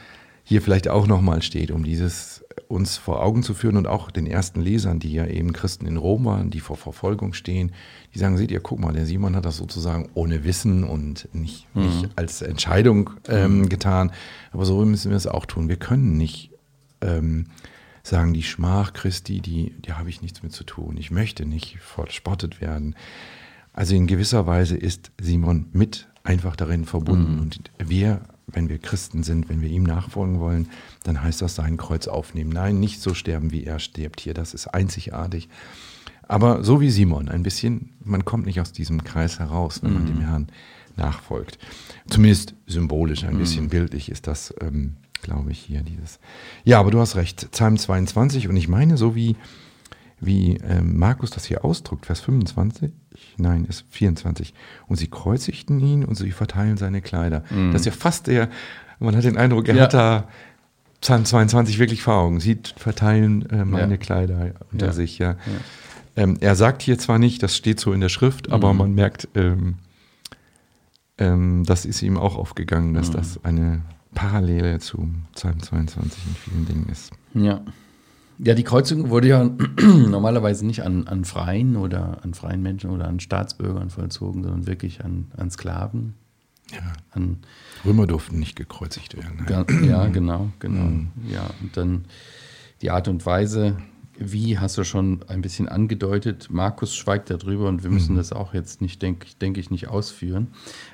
hier 0.43 0.61
vielleicht 0.61 0.87
auch 0.87 1.07
nochmal 1.07 1.41
steht, 1.41 1.71
um 1.71 1.83
dieses 1.83 2.43
uns 2.67 2.97
vor 2.97 3.23
Augen 3.23 3.43
zu 3.43 3.53
führen 3.53 3.77
und 3.77 3.87
auch 3.87 4.11
den 4.11 4.27
ersten 4.27 4.61
Lesern, 4.61 4.99
die 4.99 5.13
ja 5.13 5.25
eben 5.25 5.53
Christen 5.53 5.85
in 5.85 5.97
Rom 5.97 6.25
waren, 6.25 6.49
die 6.49 6.59
vor 6.59 6.75
Verfolgung 6.75 7.33
stehen, 7.33 7.71
die 8.13 8.19
sagen, 8.19 8.37
seht 8.37 8.51
ihr, 8.51 8.59
guck 8.59 8.79
mal, 8.79 8.93
der 8.93 9.05
Simon 9.05 9.35
hat 9.35 9.45
das 9.45 9.57
sozusagen 9.57 10.09
ohne 10.15 10.43
Wissen 10.43 10.83
und 10.83 11.29
nicht, 11.33 11.67
mhm. 11.75 11.83
nicht 11.83 12.09
als 12.15 12.41
Entscheidung 12.41 13.11
ähm, 13.27 13.59
mhm. 13.59 13.69
getan, 13.69 14.11
aber 14.51 14.65
so 14.65 14.83
müssen 14.85 15.11
wir 15.11 15.17
es 15.17 15.27
auch 15.27 15.45
tun. 15.45 15.69
Wir 15.69 15.77
können 15.77 16.17
nicht 16.17 16.51
ähm, 17.01 17.45
sagen, 18.01 18.33
die 18.33 18.43
Schmach 18.43 18.93
Christi, 18.93 19.39
die, 19.39 19.73
die 19.85 19.93
habe 19.93 20.09
ich 20.09 20.21
nichts 20.21 20.43
mit 20.43 20.51
zu 20.51 20.63
tun. 20.63 20.97
Ich 20.97 21.11
möchte 21.11 21.45
nicht 21.45 21.77
verspottet 21.79 22.59
werden. 22.59 22.95
Also 23.73 23.95
in 23.95 24.07
gewisser 24.07 24.45
Weise 24.45 24.77
ist 24.77 25.11
Simon 25.19 25.67
mit 25.73 26.07
einfach 26.23 26.55
darin 26.55 26.85
verbunden. 26.85 27.35
Mhm. 27.35 27.41
Und 27.41 27.71
wir, 27.83 28.21
wenn 28.47 28.69
wir 28.69 28.77
Christen 28.77 29.23
sind, 29.23 29.49
wenn 29.49 29.61
wir 29.61 29.69
ihm 29.69 29.83
nachfolgen 29.83 30.39
wollen, 30.39 30.69
dann 31.03 31.21
heißt 31.21 31.41
das 31.41 31.55
sein 31.55 31.77
Kreuz 31.77 32.07
aufnehmen. 32.07 32.51
Nein, 32.51 32.79
nicht 32.79 33.01
so 33.01 33.13
sterben, 33.13 33.51
wie 33.51 33.65
er 33.65 33.79
stirbt 33.79 34.21
hier. 34.21 34.33
Das 34.33 34.53
ist 34.53 34.67
einzigartig. 34.67 35.49
Aber 36.27 36.63
so 36.63 36.79
wie 36.79 36.89
Simon, 36.89 37.27
ein 37.27 37.43
bisschen, 37.43 37.89
man 38.03 38.23
kommt 38.23 38.45
nicht 38.45 38.61
aus 38.61 38.71
diesem 38.71 39.03
Kreis 39.03 39.39
heraus, 39.39 39.83
wenn 39.83 39.93
man 39.93 40.03
mhm. 40.03 40.07
dem 40.07 40.21
Herrn 40.21 40.47
nachfolgt. 40.95 41.57
Zumindest 42.07 42.53
symbolisch, 42.67 43.23
ein 43.23 43.35
mhm. 43.35 43.39
bisschen 43.39 43.69
bildlich 43.69 44.09
ist 44.09 44.27
das, 44.27 44.53
ähm, 44.61 44.95
glaube 45.21 45.51
ich, 45.51 45.59
hier 45.59 45.81
dieses. 45.81 46.19
Ja, 46.63 46.79
aber 46.79 46.91
du 46.91 46.99
hast 46.99 47.15
recht, 47.15 47.51
Psalm 47.51 47.77
22 47.77 48.47
und 48.47 48.55
ich 48.55 48.67
meine, 48.67 48.97
so 48.97 49.15
wie 49.15 49.35
wie 50.25 50.57
ähm, 50.57 50.97
Markus 50.97 51.29
das 51.29 51.45
hier 51.45 51.65
ausdrückt, 51.65 52.05
Vers 52.05 52.21
25, 52.21 52.91
nein, 53.37 53.65
ist 53.65 53.85
24. 53.89 54.53
Und 54.87 54.97
sie 54.97 55.07
kreuzigten 55.07 55.79
ihn 55.79 56.05
und 56.05 56.15
sie 56.15 56.31
verteilen 56.31 56.77
seine 56.77 57.01
Kleider. 57.01 57.43
Mhm. 57.49 57.71
Das 57.71 57.81
ist 57.81 57.85
ja 57.85 57.91
fast 57.91 58.27
der, 58.27 58.49
man 58.99 59.15
hat 59.15 59.23
den 59.23 59.37
Eindruck, 59.37 59.67
er 59.67 59.75
ja. 59.75 59.83
hat 59.83 59.93
da 59.93 60.27
Psalm 61.01 61.25
22 61.25 61.79
wirklich 61.79 62.01
vor 62.01 62.15
Augen. 62.15 62.39
Sie 62.39 62.59
verteilen 62.77 63.49
äh, 63.49 63.65
meine 63.65 63.93
ja. 63.93 63.97
Kleider 63.97 64.53
unter 64.71 64.87
ja. 64.87 64.93
sich, 64.93 65.17
ja. 65.17 65.35
Ähm, 66.15 66.37
er 66.39 66.55
sagt 66.55 66.81
hier 66.81 66.97
zwar 66.97 67.19
nicht, 67.19 67.43
das 67.43 67.57
steht 67.57 67.79
so 67.79 67.91
in 67.91 67.99
der 67.99 68.09
Schrift, 68.09 68.47
mhm. 68.47 68.53
aber 68.53 68.73
man 68.73 68.93
merkt, 68.93 69.27
ähm, 69.35 69.75
ähm, 71.17 71.63
das 71.65 71.85
ist 71.85 72.01
ihm 72.01 72.17
auch 72.17 72.37
aufgegangen, 72.37 72.93
dass 72.93 73.09
mhm. 73.09 73.13
das 73.13 73.43
eine 73.43 73.81
Parallele 74.13 74.79
zu 74.79 75.09
Psalm 75.33 75.61
22 75.61 76.23
in 76.25 76.35
vielen 76.35 76.65
Dingen 76.65 76.89
ist. 76.89 77.11
Ja. 77.33 77.61
Ja, 78.43 78.55
die 78.55 78.63
Kreuzung 78.63 79.09
wurde 79.09 79.27
ja 79.29 79.43
normalerweise 79.81 80.65
nicht 80.65 80.83
an, 80.83 81.07
an 81.07 81.23
Freien 81.23 81.77
oder 81.77 82.23
an 82.23 82.33
freien 82.33 82.61
Menschen 82.61 82.89
oder 82.89 83.07
an 83.07 83.19
Staatsbürgern 83.19 83.89
vollzogen, 83.89 84.43
sondern 84.43 84.67
wirklich 84.67 85.03
an, 85.03 85.31
an 85.37 85.49
Sklaven. 85.49 86.15
Ja. 86.71 86.93
An, 87.11 87.37
Römer 87.85 88.07
durften 88.07 88.39
nicht 88.39 88.55
gekreuzigt 88.55 89.15
werden. 89.15 89.45
Ne? 89.47 89.87
Ja, 89.87 90.07
genau, 90.13 90.49
genau. 90.59 90.83
Mhm. 90.83 91.11
Ja, 91.29 91.49
und 91.61 91.77
dann 91.77 92.05
die 92.81 92.91
Art 92.91 93.07
und 93.07 93.25
Weise, 93.25 93.77
wie 94.17 94.59
hast 94.59 94.77
du 94.77 94.83
schon 94.83 95.23
ein 95.27 95.41
bisschen 95.41 95.69
angedeutet. 95.69 96.49
Markus 96.51 96.95
schweigt 96.95 97.29
darüber 97.29 97.69
und 97.69 97.83
wir 97.83 97.91
müssen 97.91 98.13
mhm. 98.13 98.17
das 98.17 98.33
auch 98.33 98.53
jetzt 98.53 98.81
nicht, 98.81 99.01
denke 99.01 99.27
denk 99.39 99.57
ich, 99.57 99.71
nicht 99.71 99.87
ausführen. 99.87 100.47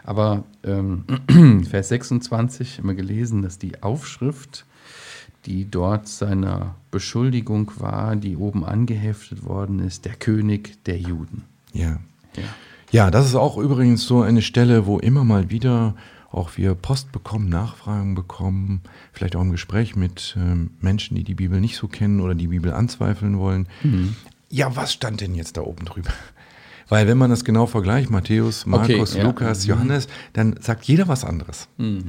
Aber 0.03 0.43
ähm, 0.63 1.05
Vers 1.69 1.89
26 1.89 2.79
immer 2.79 2.93
gelesen, 2.93 3.41
dass 3.41 3.57
die 3.57 3.81
Aufschrift 3.81 4.65
die 5.49 5.69
dort 5.69 6.07
seiner 6.07 6.75
Beschuldigung 6.91 7.71
war, 7.77 8.15
die 8.15 8.37
oben 8.37 8.63
angeheftet 8.63 9.43
worden 9.43 9.79
ist, 9.79 10.05
der 10.05 10.13
König 10.13 10.83
der 10.83 10.99
Juden. 10.99 11.43
Ja. 11.73 11.97
Ja, 12.37 12.43
ja 12.91 13.11
das 13.11 13.25
ist 13.25 13.35
auch 13.35 13.57
übrigens 13.57 14.05
so 14.05 14.21
eine 14.21 14.43
Stelle, 14.43 14.85
wo 14.85 14.99
immer 14.99 15.23
mal 15.23 15.49
wieder 15.49 15.95
auch 16.31 16.51
wir 16.57 16.75
Post 16.75 17.11
bekommen, 17.11 17.49
Nachfragen 17.49 18.13
bekommen, 18.13 18.81
vielleicht 19.11 19.35
auch 19.35 19.41
im 19.41 19.51
Gespräch 19.51 19.95
mit 19.95 20.35
ähm, 20.37 20.69
Menschen, 20.79 21.15
die 21.15 21.23
die 21.23 21.33
Bibel 21.33 21.59
nicht 21.59 21.75
so 21.75 21.87
kennen 21.87 22.21
oder 22.21 22.35
die 22.35 22.47
Bibel 22.47 22.71
anzweifeln 22.71 23.39
wollen. 23.39 23.67
Mhm. 23.81 24.15
Ja, 24.51 24.75
was 24.75 24.93
stand 24.93 25.21
denn 25.21 25.33
jetzt 25.33 25.57
da 25.57 25.61
oben 25.61 25.85
drüber? 25.85 26.11
Weil 26.89 27.07
wenn 27.07 27.17
man 27.17 27.31
das 27.31 27.43
genau 27.43 27.65
vergleicht, 27.65 28.11
Matthäus, 28.11 28.67
Markus, 28.67 29.11
okay, 29.11 29.19
ja. 29.19 29.23
Lukas, 29.23 29.63
mhm. 29.63 29.69
Johannes, 29.69 30.07
dann 30.33 30.55
sagt 30.59 30.85
jeder 30.85 31.07
was 31.07 31.25
anderes. 31.25 31.67
Mhm. 31.77 32.05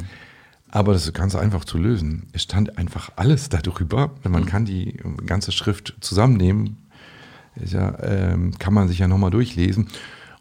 Aber 0.71 0.93
das 0.93 1.07
ist 1.07 1.15
ganz 1.15 1.35
einfach 1.35 1.65
zu 1.65 1.79
lösen. 1.79 2.29
Es 2.33 2.43
stand 2.43 2.79
einfach 2.79 3.11
alles 3.17 3.49
darüber. 3.49 4.13
Man 4.23 4.43
mhm. 4.43 4.47
kann 4.47 4.65
die 4.65 5.01
ganze 5.27 5.53
Schrift 5.53 5.97
zusammennehmen. 6.01 6.77
Ja, 7.65 7.99
ähm, 8.03 8.57
kann 8.59 8.73
man 8.73 8.89
sich 8.89 9.01
ja 9.01 9.09
nochmal 9.09 9.31
durchlesen. 9.31 9.89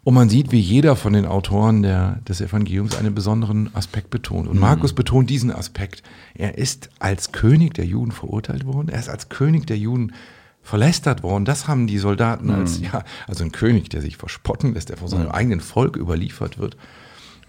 Und 0.02 0.14
man 0.14 0.30
sieht, 0.30 0.52
wie 0.52 0.60
jeder 0.60 0.96
von 0.96 1.12
den 1.12 1.26
Autoren 1.26 1.82
der, 1.82 2.20
des 2.26 2.40
Evangeliums 2.40 2.96
einen 2.96 3.14
besonderen 3.14 3.74
Aspekt 3.74 4.10
betont. 4.10 4.48
Und 4.48 4.54
mhm. 4.54 4.60
Markus 4.60 4.94
betont 4.94 5.28
diesen 5.28 5.50
Aspekt. 5.50 6.02
Er 6.34 6.56
ist 6.56 6.88
als 7.00 7.32
König 7.32 7.74
der 7.74 7.84
Juden 7.84 8.12
verurteilt 8.12 8.64
worden. 8.64 8.88
Er 8.88 8.98
ist 8.98 9.10
als 9.10 9.28
König 9.28 9.66
der 9.66 9.76
Juden 9.76 10.12
verlästert 10.62 11.22
worden. 11.22 11.44
Das 11.44 11.68
haben 11.68 11.86
die 11.86 11.98
Soldaten 11.98 12.46
mhm. 12.46 12.54
als, 12.54 12.80
ja, 12.80 13.04
also 13.26 13.44
ein 13.44 13.52
König, 13.52 13.90
der 13.90 14.00
sich 14.00 14.16
verspotten 14.16 14.74
lässt, 14.74 14.88
der 14.88 14.96
von 14.96 15.08
seinem 15.08 15.26
mhm. 15.26 15.32
eigenen 15.32 15.60
Volk 15.60 15.96
überliefert 15.96 16.58
wird. 16.58 16.76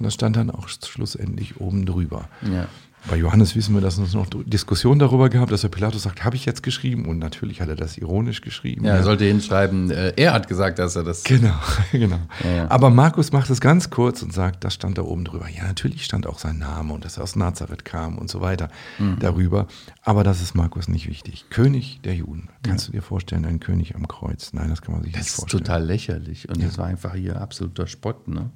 Und 0.02 0.06
das 0.06 0.16
stand 0.16 0.36
dann 0.36 0.50
auch 0.50 0.68
schlussendlich 0.68 1.62
oben 1.62 1.86
drüber. 1.86 2.28
Ja. 2.42 2.68
Bei 3.08 3.18
Johannes 3.18 3.56
wissen 3.56 3.76
wir, 3.76 3.82
dass 3.82 4.00
es 4.00 4.16
noch 4.16 4.26
Diskussionen 4.32 4.98
darüber 4.98 5.30
gab, 5.30 5.50
dass 5.50 5.62
der 5.62 5.70
Pilatus 5.70 6.02
sagt, 6.02 6.24
habe 6.24 6.36
ich 6.36 6.44
jetzt 6.44 6.64
geschrieben? 6.64 7.06
Und 7.06 7.20
natürlich 7.20 7.62
hat 7.62 7.70
er 7.70 7.76
das 7.76 8.00
ironisch 8.00 8.42
geschrieben. 8.42 8.84
Ja, 8.84 8.96
er 8.96 9.04
sollte 9.04 9.26
hinschreiben, 9.26 9.92
äh, 9.92 10.14
er 10.18 10.34
hat 10.34 10.48
gesagt, 10.48 10.80
dass 10.80 10.96
er 10.96 11.04
das. 11.04 11.24
Genau, 11.24 11.54
genau. 11.92 12.18
Ja, 12.44 12.50
ja. 12.50 12.72
Aber 12.72 12.90
Markus 12.90 13.32
macht 13.32 13.52
es 13.52 13.62
ganz 13.62 13.92
kurz 13.92 14.24
und 14.24 14.34
sagt, 14.34 14.64
das 14.64 14.74
stand 14.74 14.98
da 14.98 15.04
oben 15.04 15.24
drüber. 15.24 15.48
Ja, 15.48 15.66
natürlich 15.66 16.04
stand 16.04 16.26
auch 16.26 16.40
sein 16.40 16.58
Name 16.58 16.94
und 16.94 17.06
dass 17.06 17.18
er 17.18 17.24
aus 17.24 17.36
Nazareth 17.36 17.86
kam 17.86 18.18
und 18.18 18.28
so 18.28 18.42
weiter 18.42 18.70
mhm. 18.98 19.20
darüber. 19.20 19.68
Aber 20.02 20.24
das 20.24 20.42
ist 20.42 20.56
Markus 20.56 20.88
nicht 20.88 21.08
wichtig. 21.08 21.46
König 21.52 22.00
der 22.04 22.16
Juden. 22.16 22.50
Kannst 22.64 22.88
ja. 22.88 22.92
du 22.94 22.98
dir 22.98 23.04
vorstellen, 23.04 23.46
ein 23.46 23.60
König 23.60 23.94
am 23.94 24.08
Kreuz? 24.08 24.52
Nein, 24.54 24.70
das 24.72 24.82
kann 24.82 24.96
man 24.96 25.04
sich 25.04 25.12
das 25.14 25.22
nicht 25.22 25.30
vorstellen. 25.30 25.64
Das 25.64 25.68
ist 25.68 25.68
total 25.68 25.86
lächerlich. 25.86 26.50
Und 26.50 26.64
das 26.64 26.80
war 26.80 26.88
einfach 26.88 27.14
hier 27.14 27.40
absoluter 27.40 27.86
Spott, 27.86 28.28
ne? 28.28 28.50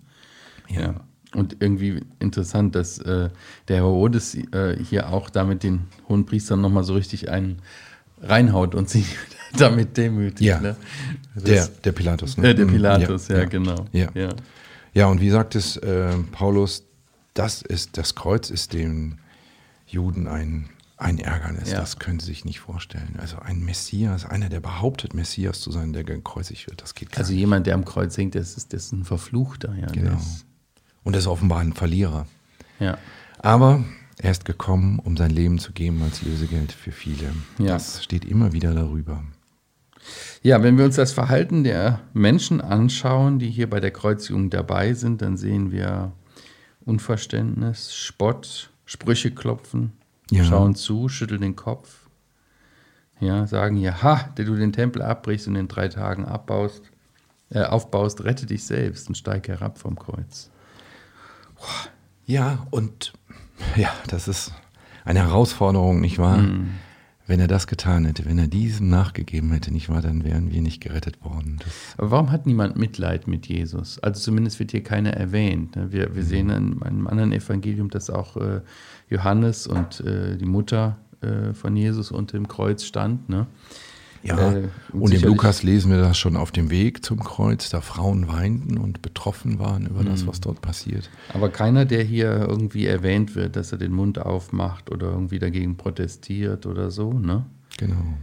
ja. 0.69 0.95
Und 1.35 1.57
irgendwie 1.59 2.01
interessant, 2.19 2.75
dass 2.75 2.97
äh, 2.99 3.29
der 3.67 3.75
Herodes 3.77 4.35
äh, 4.35 4.77
hier 4.81 5.09
auch 5.09 5.29
damit 5.29 5.63
den 5.63 5.87
hohen 6.07 6.25
Priestern 6.25 6.61
nochmal 6.61 6.83
so 6.83 6.93
richtig 6.93 7.29
einen 7.29 7.57
reinhaut 8.21 8.73
und 8.73 8.89
sie 8.89 9.05
damit 9.57 9.97
demütigt. 9.97 10.41
Ja, 10.41 10.59
ne? 10.59 10.75
der, 11.35 11.67
der 11.67 11.91
Pilatus. 11.91 12.37
Ne? 12.37 12.49
Äh, 12.49 12.55
der 12.55 12.65
Pilatus, 12.65 13.27
ja, 13.27 13.35
ja, 13.35 13.41
ja, 13.41 13.47
genau. 13.49 13.85
Ja. 13.91 14.09
ja. 14.13 14.29
Ja, 14.93 15.07
und 15.07 15.19
wie 15.19 15.29
sagt 15.29 15.55
es 15.55 15.75
äh, 15.77 16.13
Paulus, 16.31 16.85
das 17.33 17.61
ist, 17.61 17.97
das 17.97 18.15
Kreuz 18.15 18.49
ist 18.49 18.71
den 18.71 19.19
Juden 19.85 20.27
ein, 20.27 20.69
ein 20.95 21.19
Ärgernis. 21.19 21.69
Ja. 21.69 21.81
Das 21.81 21.99
können 21.99 22.21
sie 22.21 22.27
sich 22.27 22.45
nicht 22.45 22.61
vorstellen. 22.61 23.17
Also 23.19 23.37
ein 23.39 23.63
Messias, 23.65 24.25
einer, 24.25 24.47
der 24.47 24.61
behauptet, 24.61 25.13
Messias 25.13 25.59
zu 25.59 25.69
sein, 25.69 25.91
der 25.91 26.05
gekreuzigt 26.05 26.67
wird, 26.67 26.81
das 26.81 26.95
geht 26.95 27.11
gar 27.11 27.19
Also 27.19 27.33
nicht. 27.33 27.41
jemand, 27.41 27.67
der 27.67 27.75
am 27.75 27.83
Kreuz 27.83 28.17
hängt, 28.17 28.35
das 28.35 28.55
ist, 28.55 28.71
das 28.71 28.85
ist 28.85 28.91
ein 28.93 29.03
Verfluchter. 29.03 29.75
Ja, 29.77 29.87
genau. 29.87 30.15
Ist, 30.15 30.45
und 31.05 31.15
ist 31.15 31.27
offenbar 31.27 31.59
ein 31.59 31.71
Verlierer. 31.71 32.27
Ja. 32.79 32.97
Aber 33.39 33.85
er 34.17 34.31
ist 34.31 34.43
gekommen, 34.43 34.99
um 34.99 35.15
sein 35.15 35.31
Leben 35.31 35.59
zu 35.59 35.71
geben 35.71 36.01
als 36.03 36.21
Lösegeld 36.23 36.73
für 36.73 36.91
viele. 36.91 37.31
Ja. 37.57 37.73
Das 37.73 38.03
steht 38.03 38.25
immer 38.25 38.51
wieder 38.51 38.73
darüber. 38.73 39.23
Ja, 40.41 40.61
wenn 40.61 40.77
wir 40.77 40.85
uns 40.85 40.97
das 40.97 41.13
Verhalten 41.13 41.63
der 41.63 42.01
Menschen 42.13 42.61
anschauen, 42.61 43.39
die 43.39 43.49
hier 43.49 43.69
bei 43.69 43.79
der 43.79 43.91
Kreuzigung 43.91 44.49
dabei 44.49 44.93
sind, 44.93 45.21
dann 45.21 45.37
sehen 45.37 45.71
wir 45.71 46.11
Unverständnis, 46.85 47.95
Spott, 47.95 48.69
Sprüche 48.85 49.31
klopfen, 49.31 49.93
ja. 50.29 50.43
schauen 50.43 50.75
zu, 50.75 51.09
schütteln 51.09 51.41
den 51.41 51.55
Kopf. 51.55 52.07
Ja, 53.19 53.47
sagen 53.47 53.77
hier, 53.77 54.03
ha, 54.03 54.29
der 54.37 54.45
du 54.45 54.55
den 54.55 54.73
Tempel 54.73 55.01
abbrichst 55.01 55.47
und 55.47 55.55
in 55.55 55.67
drei 55.67 55.87
Tagen 55.87 56.25
abbaust, 56.25 56.83
äh, 57.49 57.63
aufbaust, 57.63 58.23
rette 58.23 58.45
dich 58.45 58.65
selbst 58.65 59.07
und 59.07 59.15
steig 59.15 59.47
herab 59.47 59.79
vom 59.79 59.97
Kreuz. 59.97 60.51
Ja, 62.25 62.65
und 62.71 63.13
ja, 63.75 63.89
das 64.07 64.27
ist 64.27 64.51
eine 65.03 65.19
Herausforderung, 65.19 66.01
nicht 66.01 66.17
wahr? 66.17 66.37
Mhm. 66.37 66.71
Wenn 67.27 67.39
er 67.39 67.47
das 67.47 67.65
getan 67.65 68.05
hätte, 68.05 68.25
wenn 68.25 68.37
er 68.37 68.47
diesem 68.47 68.87
nachgegeben 68.89 69.51
hätte, 69.51 69.71
nicht 69.71 69.89
wahr, 69.89 70.01
dann 70.01 70.23
wären 70.23 70.51
wir 70.51 70.61
nicht 70.61 70.79
gerettet 70.79 71.23
worden. 71.23 71.57
Das 71.59 71.73
Aber 71.97 72.11
warum 72.11 72.31
hat 72.31 72.45
niemand 72.45 72.75
Mitleid 72.75 73.27
mit 73.27 73.47
Jesus? 73.47 73.97
Also 73.99 74.21
zumindest 74.21 74.59
wird 74.59 74.71
hier 74.71 74.83
keiner 74.83 75.11
erwähnt. 75.11 75.75
Ne? 75.75 75.91
Wir, 75.91 76.15
wir 76.15 76.21
mhm. 76.21 76.27
sehen 76.27 76.49
in 76.51 76.83
einem 76.83 77.07
anderen 77.07 77.31
Evangelium, 77.31 77.89
dass 77.89 78.11
auch 78.11 78.37
äh, 78.37 78.61
Johannes 79.09 79.65
und 79.65 80.01
äh, 80.01 80.37
die 80.37 80.45
Mutter 80.45 80.97
äh, 81.21 81.53
von 81.53 81.75
Jesus 81.75 82.11
unter 82.11 82.37
dem 82.37 82.47
Kreuz 82.47 82.83
stand. 82.83 83.27
Ne? 83.27 83.47
Ja, 84.25 84.53
äh, 84.53 84.69
und 84.91 85.13
im 85.13 85.21
Lukas 85.21 85.61
lesen 85.61 85.91
wir 85.91 85.99
das 85.99 86.17
schon 86.17 86.35
auf 86.35 86.51
dem 86.51 86.71
Weg 86.71 87.05
zum 87.05 87.23
Kreuz, 87.23 87.69
da 87.69 87.81
Frauen 87.81 88.27
weinten 88.27 88.77
und 88.77 89.01
betroffen 89.01 89.59
waren 89.59 89.85
über 89.85 90.01
mhm. 90.01 90.07
das, 90.07 90.25
was 90.25 90.41
dort 90.41 90.61
passiert. 90.61 91.09
Aber 91.33 91.49
keiner, 91.49 91.85
der 91.85 92.03
hier 92.03 92.31
irgendwie 92.31 92.87
erwähnt 92.87 93.35
wird, 93.35 93.55
dass 93.55 93.71
er 93.71 93.77
den 93.77 93.91
Mund 93.91 94.19
aufmacht 94.19 94.91
oder 94.91 95.11
irgendwie 95.11 95.39
dagegen 95.39 95.77
protestiert 95.77 96.65
oder 96.65 96.89
so, 96.89 97.13
ne? 97.13 97.45
Genau. 97.77 98.17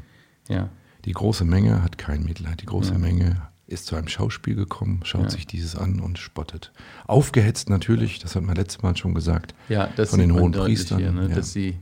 Ja. 0.48 0.70
Die 1.04 1.12
große 1.12 1.44
Menge 1.44 1.82
hat 1.82 1.98
kein 1.98 2.24
Mitleid. 2.24 2.60
Die 2.60 2.66
große 2.66 2.92
ja. 2.92 2.98
Menge 2.98 3.36
ist 3.66 3.86
zu 3.86 3.96
einem 3.96 4.08
Schauspiel 4.08 4.54
gekommen, 4.54 5.00
schaut 5.04 5.24
ja. 5.24 5.30
sich 5.30 5.46
dieses 5.46 5.76
an 5.76 6.00
und 6.00 6.18
spottet. 6.18 6.72
Aufgehetzt 7.06 7.70
natürlich, 7.70 8.18
das 8.18 8.36
hat 8.36 8.42
man 8.42 8.56
letztes 8.56 8.82
Mal 8.82 8.96
schon 8.96 9.14
gesagt, 9.14 9.54
ja, 9.68 9.88
von 10.04 10.18
den 10.18 10.32
hohen 10.34 10.52
Priestern. 10.52 10.98
Hier, 10.98 11.12
ne? 11.12 11.28
ja. 11.28 11.34
dass, 11.34 11.52
sie, 11.52 11.78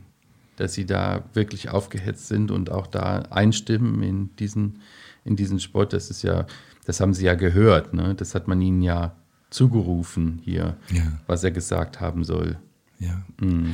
dass 0.60 0.74
sie 0.74 0.84
da 0.86 1.24
wirklich 1.32 1.70
aufgehetzt 1.70 2.28
sind 2.28 2.50
und 2.50 2.70
auch 2.70 2.86
da 2.86 3.20
einstimmen 3.30 4.02
in 4.02 4.36
diesen, 4.36 4.80
in 5.24 5.34
diesen 5.36 5.58
Sport. 5.58 5.92
Das 5.94 6.10
ist 6.10 6.22
ja, 6.22 6.46
das 6.84 7.00
haben 7.00 7.14
sie 7.14 7.24
ja 7.24 7.34
gehört, 7.34 7.94
ne? 7.94 8.14
Das 8.14 8.34
hat 8.34 8.46
man 8.46 8.60
ihnen 8.60 8.82
ja 8.82 9.14
zugerufen 9.48 10.40
hier, 10.44 10.76
Ja. 10.92 11.02
was 11.26 11.42
er 11.44 11.50
gesagt 11.50 12.00
haben 12.00 12.24
soll. 12.24 12.58
Ja. 12.98 13.22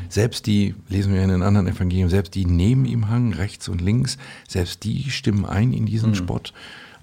Selbst 0.08 0.46
die, 0.46 0.76
lesen 0.88 1.12
wir 1.12 1.22
in 1.22 1.28
den 1.30 1.42
anderen 1.42 1.66
Evangelien, 1.66 2.08
selbst 2.08 2.36
die 2.36 2.46
neben 2.46 2.84
ihm 2.84 3.08
hangen, 3.08 3.32
rechts 3.34 3.68
und 3.68 3.80
links, 3.80 4.18
selbst 4.48 4.84
die 4.84 5.10
stimmen 5.10 5.44
ein 5.44 5.72
in 5.72 5.84
diesen 5.84 6.14
Spott. 6.14 6.52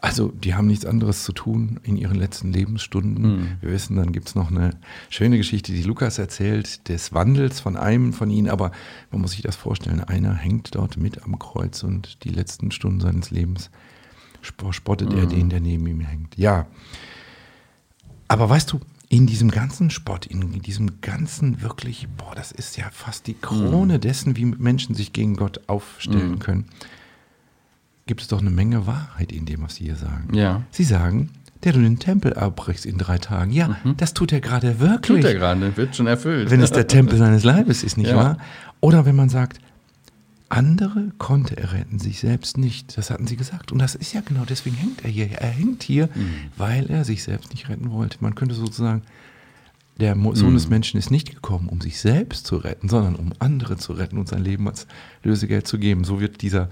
Also 0.04 0.34
die 0.34 0.54
haben 0.54 0.68
nichts 0.68 0.86
anderes 0.86 1.24
zu 1.24 1.32
tun 1.32 1.80
in 1.84 1.96
ihren 1.96 2.18
letzten 2.18 2.52
Lebensstunden. 2.52 3.58
Wir 3.62 3.72
wissen, 3.72 3.96
dann 3.96 4.12
gibt 4.12 4.28
es 4.28 4.36
noch 4.36 4.52
eine 4.52 4.72
schöne 5.10 5.38
Geschichte, 5.38 5.72
die 5.72 5.84
Lukas 5.84 6.18
erzählt, 6.20 6.90
des 6.90 7.14
Wandels 7.14 7.62
von 7.62 7.78
einem 7.78 8.12
von 8.12 8.30
ihnen. 8.30 8.50
Aber 8.50 8.72
man 9.12 9.22
muss 9.22 9.32
sich 9.32 9.44
das 9.44 9.56
vorstellen, 9.56 10.02
einer 10.02 10.34
hängt 10.34 10.76
dort 10.76 10.98
mit 10.98 11.24
am 11.24 11.40
Kreuz 11.40 11.84
und 11.84 12.26
die 12.26 12.32
letzten 12.32 12.72
Stunden 12.72 13.00
seines 13.00 13.32
Lebens 13.32 13.72
sp- 14.44 14.74
spottet 14.74 15.14
er 15.14 15.26
den, 15.26 15.48
der 15.50 15.62
neben 15.62 15.88
ihm 15.88 16.02
hängt. 16.02 16.38
Ja, 16.38 16.68
aber 18.28 18.50
weißt 18.50 18.74
du, 18.74 18.82
in 19.08 19.26
diesem 19.26 19.52
ganzen 19.52 19.90
Spott, 19.90 20.26
in 20.26 20.62
diesem 20.64 21.00
ganzen 21.00 21.62
wirklich, 21.62 22.10
boah, 22.18 22.36
das 22.36 22.52
ist 22.52 22.76
ja 22.76 22.90
fast 22.92 23.28
die 23.28 23.36
Krone 23.36 24.00
dessen, 24.00 24.36
wie 24.36 24.44
Menschen 24.46 24.96
sich 24.96 25.14
gegen 25.14 25.38
Gott 25.38 25.62
aufstellen 25.68 26.40
können, 26.40 26.66
gibt 28.06 28.22
es 28.22 28.28
doch 28.28 28.42
eine 28.42 28.50
Menge 28.50 28.86
Wahrheit 28.88 29.32
in 29.32 29.46
dem, 29.46 29.62
was 29.64 29.76
sie 29.76 29.86
hier 29.86 29.96
sagen. 29.96 30.34
Ja. 30.34 30.64
Sie 30.72 30.84
sagen, 30.84 31.30
der 31.64 31.74
du 31.74 31.80
den 31.82 32.00
Tempel 32.00 32.34
abbrichst 32.34 32.86
in 32.86 32.98
drei 32.98 33.18
Tagen. 33.18 33.52
Ja, 33.52 33.78
das 33.98 34.14
tut 34.14 34.34
er 34.34 34.42
gerade 34.42 34.80
wirklich. 34.80 35.22
Tut 35.22 35.26
er 35.26 35.34
gerade, 35.36 35.78
wird 35.78 35.96
schon 35.96 36.08
erfüllt. 36.08 36.50
Wenn 36.52 36.62
es 36.62 36.72
der 36.72 36.88
Tempel 36.88 37.18
seines 37.18 37.44
Leibes 37.44 37.84
ist, 37.84 37.98
nicht 37.98 38.10
Ja. 38.10 38.16
wahr? 38.18 38.38
Oder 38.82 39.06
wenn 39.06 39.16
man 39.16 39.30
sagt, 39.30 39.60
andere 40.50 41.12
konnte 41.18 41.58
er 41.58 41.72
retten, 41.74 42.00
sich 42.00 42.20
selbst 42.20 42.58
nicht. 42.58 42.98
Das 42.98 43.10
hatten 43.10 43.26
sie 43.28 43.38
gesagt. 43.38 43.72
Und 43.72 43.80
das 43.80 43.96
ist 43.96 44.14
ja 44.14 44.22
genau, 44.22 44.44
deswegen 44.48 44.76
hängt 44.76 45.04
er 45.04 45.10
hier. 45.10 45.32
Er 45.32 45.50
hängt 45.50 45.82
hier, 45.84 46.10
weil 46.58 46.92
er 46.92 47.06
sich 47.06 47.24
selbst 47.24 47.52
nicht 47.52 47.70
retten 47.70 47.92
wollte. 47.92 48.18
Man 48.20 48.36
könnte 48.36 48.54
sozusagen, 48.54 49.02
der 50.00 50.16
Sohn 50.34 50.54
des 50.54 50.70
Menschen 50.70 51.00
ist 51.00 51.12
nicht 51.12 51.34
gekommen, 51.34 51.70
um 51.70 51.80
sich 51.82 52.00
selbst 52.00 52.46
zu 52.46 52.58
retten, 52.58 52.90
sondern 52.90 53.16
um 53.16 53.32
andere 53.40 53.78
zu 53.78 53.94
retten 53.94 54.18
und 54.18 54.28
sein 54.28 54.44
Leben 54.44 54.68
als 54.68 54.86
Lösegeld 55.24 55.66
zu 55.66 55.80
geben. 55.80 56.04
So 56.04 56.20
wird 56.20 56.42
dieser 56.42 56.70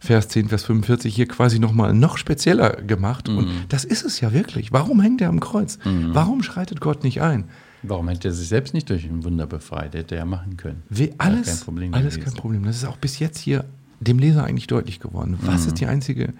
Vers 0.00 0.28
10, 0.28 0.48
Vers 0.48 0.64
45 0.64 1.14
hier 1.14 1.26
quasi 1.26 1.58
nochmal 1.58 1.92
noch 1.92 2.18
spezieller 2.18 2.70
gemacht. 2.82 3.28
Und 3.28 3.48
das 3.68 3.84
ist 3.84 4.04
es 4.04 4.20
ja 4.20 4.32
wirklich. 4.32 4.72
Warum 4.72 5.00
hängt 5.00 5.20
er 5.20 5.28
am 5.28 5.40
Kreuz? 5.40 5.78
Warum 5.84 6.42
schreitet 6.42 6.80
Gott 6.80 7.02
nicht 7.04 7.20
ein? 7.20 7.44
Warum 7.82 8.08
hätte 8.08 8.28
er 8.28 8.32
sich 8.34 8.48
selbst 8.48 8.74
nicht 8.74 8.90
durch 8.90 9.04
ein 9.04 9.24
Wunder 9.24 9.46
befreit? 9.46 9.94
Hätte 9.94 10.14
er 10.14 10.20
ja 10.20 10.24
machen 10.24 10.56
können. 10.56 10.82
Wie, 10.88 11.12
alles, 11.18 11.46
kein 11.46 11.58
Problem 11.60 11.94
alles 11.94 12.14
gewesen. 12.16 12.32
kein 12.32 12.40
Problem. 12.40 12.64
Das 12.64 12.76
ist 12.76 12.84
auch 12.84 12.96
bis 12.96 13.18
jetzt 13.18 13.38
hier 13.38 13.64
dem 14.00 14.18
Leser 14.18 14.44
eigentlich 14.44 14.66
deutlich 14.68 15.00
geworden. 15.00 15.36
Was 15.42 15.62
Mhm. 15.62 15.68
ist 15.68 15.80
die 15.80 15.86
einzige 15.86 16.32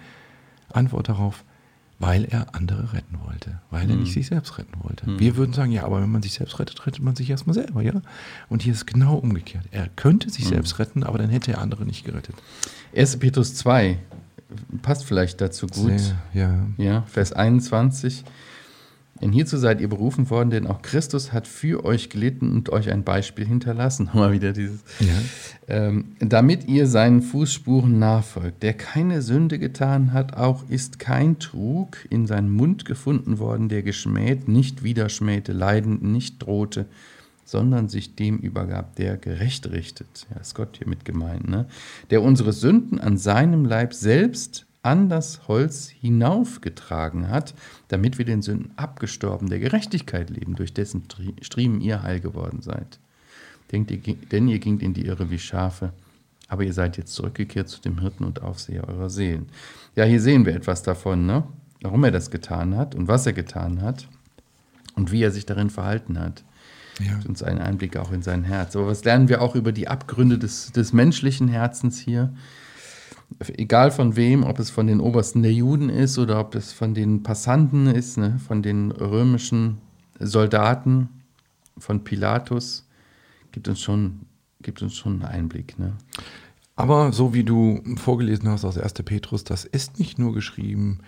Antwort 0.71 1.09
darauf? 1.09 1.43
Weil 2.01 2.23
er 2.23 2.55
andere 2.55 2.93
retten 2.93 3.19
wollte, 3.25 3.59
weil 3.71 3.89
er 3.89 3.95
Mhm. 3.95 4.03
nicht 4.03 4.13
sich 4.13 4.27
selbst 4.27 4.57
retten 4.57 4.81
wollte. 4.83 5.05
Wir 5.19 5.35
würden 5.35 5.51
sagen, 5.53 5.71
ja, 5.73 5.83
aber 5.83 6.01
wenn 6.01 6.09
man 6.09 6.21
sich 6.21 6.33
selbst 6.33 6.57
rettet, 6.57 6.87
rettet 6.87 7.03
man 7.03 7.15
sich 7.17 7.29
erstmal 7.29 7.53
selber, 7.53 7.81
ja? 7.81 8.01
Und 8.47 8.61
hier 8.61 8.71
ist 8.73 8.87
genau 8.87 9.15
umgekehrt. 9.15 9.65
Er 9.71 9.89
könnte 9.89 10.27
Mhm. 10.27 10.31
sich 10.31 10.47
selbst 10.47 10.79
retten, 10.79 11.03
aber 11.03 11.17
dann 11.17 11.29
hätte 11.29 11.51
er 11.51 11.59
andere 11.61 11.85
nicht 11.85 12.05
gerettet. 12.05 12.35
1. 12.93 13.17
Petrus 13.19 13.53
2 13.55 13.99
passt 14.81 15.03
vielleicht 15.03 15.41
dazu 15.41 15.67
gut. 15.67 15.99
Sehr, 15.99 16.15
ja. 16.33 16.65
Ja, 16.77 17.01
Vers 17.03 17.33
21. 17.33 18.23
Denn 19.21 19.31
hierzu 19.31 19.57
seid 19.57 19.81
ihr 19.81 19.89
berufen 19.89 20.29
worden, 20.29 20.49
denn 20.49 20.67
auch 20.67 20.81
Christus 20.81 21.33
hat 21.33 21.47
für 21.47 21.83
euch 21.83 22.09
gelitten 22.09 22.51
und 22.51 22.69
euch 22.69 22.89
ein 22.91 23.03
Beispiel 23.03 23.45
hinterlassen. 23.45 24.09
Mal 24.13 24.31
wieder 24.31 24.53
dieses. 24.53 24.79
Ja. 24.99 25.07
Ähm, 25.67 26.15
damit 26.19 26.67
ihr 26.67 26.87
seinen 26.87 27.21
Fußspuren 27.21 27.99
nachfolgt. 27.99 28.63
Der 28.63 28.73
keine 28.73 29.21
Sünde 29.21 29.59
getan 29.59 30.13
hat, 30.13 30.37
auch 30.37 30.67
ist 30.69 30.99
kein 30.99 31.39
Trug 31.39 31.97
in 32.09 32.27
seinen 32.27 32.49
Mund 32.49 32.85
gefunden 32.85 33.39
worden, 33.39 33.69
der 33.69 33.83
geschmäht, 33.83 34.47
nicht 34.47 34.83
widerschmähte, 34.83 35.51
leidend, 35.51 36.03
nicht 36.03 36.39
drohte, 36.39 36.85
sondern 37.43 37.89
sich 37.89 38.15
dem 38.15 38.37
übergab, 38.37 38.95
der 38.95 39.17
gerecht 39.17 39.69
richtet. 39.71 40.27
Ja, 40.33 40.39
ist 40.39 40.55
Gott 40.55 40.77
hier 40.77 40.87
mit 40.87 41.03
gemeint, 41.03 41.49
ne? 41.49 41.65
Der 42.09 42.21
unsere 42.21 42.53
Sünden 42.53 42.99
an 42.99 43.17
seinem 43.17 43.65
Leib 43.65 43.93
selbst 43.93 44.67
an 44.81 45.09
das 45.09 45.47
Holz 45.47 45.89
hinaufgetragen 45.89 47.29
hat, 47.29 47.53
damit 47.89 48.17
wir 48.17 48.25
den 48.25 48.41
Sünden 48.41 48.71
abgestorben 48.77 49.49
der 49.49 49.59
Gerechtigkeit 49.59 50.29
leben, 50.29 50.55
durch 50.55 50.73
dessen 50.73 51.07
Tri- 51.07 51.35
Striemen 51.43 51.81
ihr 51.81 52.01
heil 52.03 52.19
geworden 52.19 52.61
seid. 52.61 52.99
Denkt 53.71 53.91
ihr, 53.91 54.15
denn 54.31 54.47
ihr 54.47 54.59
gingt 54.59 54.81
in 54.81 54.93
die 54.93 55.05
Irre 55.05 55.29
wie 55.29 55.39
Schafe, 55.39 55.91
aber 56.47 56.63
ihr 56.63 56.73
seid 56.73 56.97
jetzt 56.97 57.13
zurückgekehrt 57.13 57.67
zu 57.67 57.81
dem 57.81 57.99
Hirten 57.99 58.23
und 58.23 58.41
Aufseher 58.41 58.87
eurer 58.87 59.09
Seelen. 59.09 59.47
Ja, 59.95 60.05
hier 60.05 60.21
sehen 60.21 60.45
wir 60.45 60.55
etwas 60.55 60.81
davon, 60.81 61.25
ne? 61.25 61.43
warum 61.81 62.03
er 62.03 62.11
das 62.11 62.31
getan 62.31 62.75
hat 62.75 62.95
und 62.95 63.07
was 63.07 63.25
er 63.25 63.33
getan 63.33 63.81
hat 63.81 64.07
und 64.95 65.11
wie 65.11 65.21
er 65.21 65.31
sich 65.31 65.45
darin 65.45 65.69
verhalten 65.69 66.19
hat. 66.19 66.43
Ja. 66.99 67.13
Gibt 67.13 67.27
uns 67.27 67.43
einen 67.43 67.59
Einblick 67.59 67.95
auch 67.95 68.11
in 68.11 68.21
sein 68.21 68.43
Herz. 68.43 68.75
Aber 68.75 68.87
was 68.87 69.03
lernen 69.05 69.29
wir 69.29 69.41
auch 69.41 69.55
über 69.55 69.71
die 69.71 69.87
Abgründe 69.87 70.37
des, 70.37 70.71
des 70.73 70.91
menschlichen 70.91 71.47
Herzens 71.47 71.99
hier? 71.99 72.33
Egal 73.57 73.91
von 73.91 74.15
wem, 74.15 74.43
ob 74.43 74.59
es 74.59 74.69
von 74.69 74.87
den 74.87 74.99
Obersten 74.99 75.43
der 75.43 75.53
Juden 75.53 75.89
ist 75.89 76.17
oder 76.17 76.39
ob 76.39 76.55
es 76.55 76.73
von 76.73 76.93
den 76.93 77.23
Passanten 77.23 77.87
ist, 77.87 78.17
ne? 78.17 78.39
von 78.45 78.61
den 78.61 78.91
römischen 78.91 79.77
Soldaten, 80.19 81.09
von 81.77 82.03
Pilatus, 82.03 82.87
gibt 83.51 83.67
uns 83.67 83.79
schon, 83.79 84.21
gibt 84.61 84.81
uns 84.81 84.95
schon 84.95 85.13
einen 85.13 85.23
Einblick. 85.23 85.77
Ne? 85.79 85.93
Aber 86.75 87.11
so 87.11 87.33
wie 87.33 87.43
du 87.43 87.81
vorgelesen 87.97 88.49
hast 88.49 88.65
aus 88.65 88.77
1. 88.77 88.93
Petrus, 89.05 89.43
das 89.43 89.65
ist 89.65 89.99
nicht 89.99 90.17
nur 90.17 90.33
geschrieben, 90.33 90.99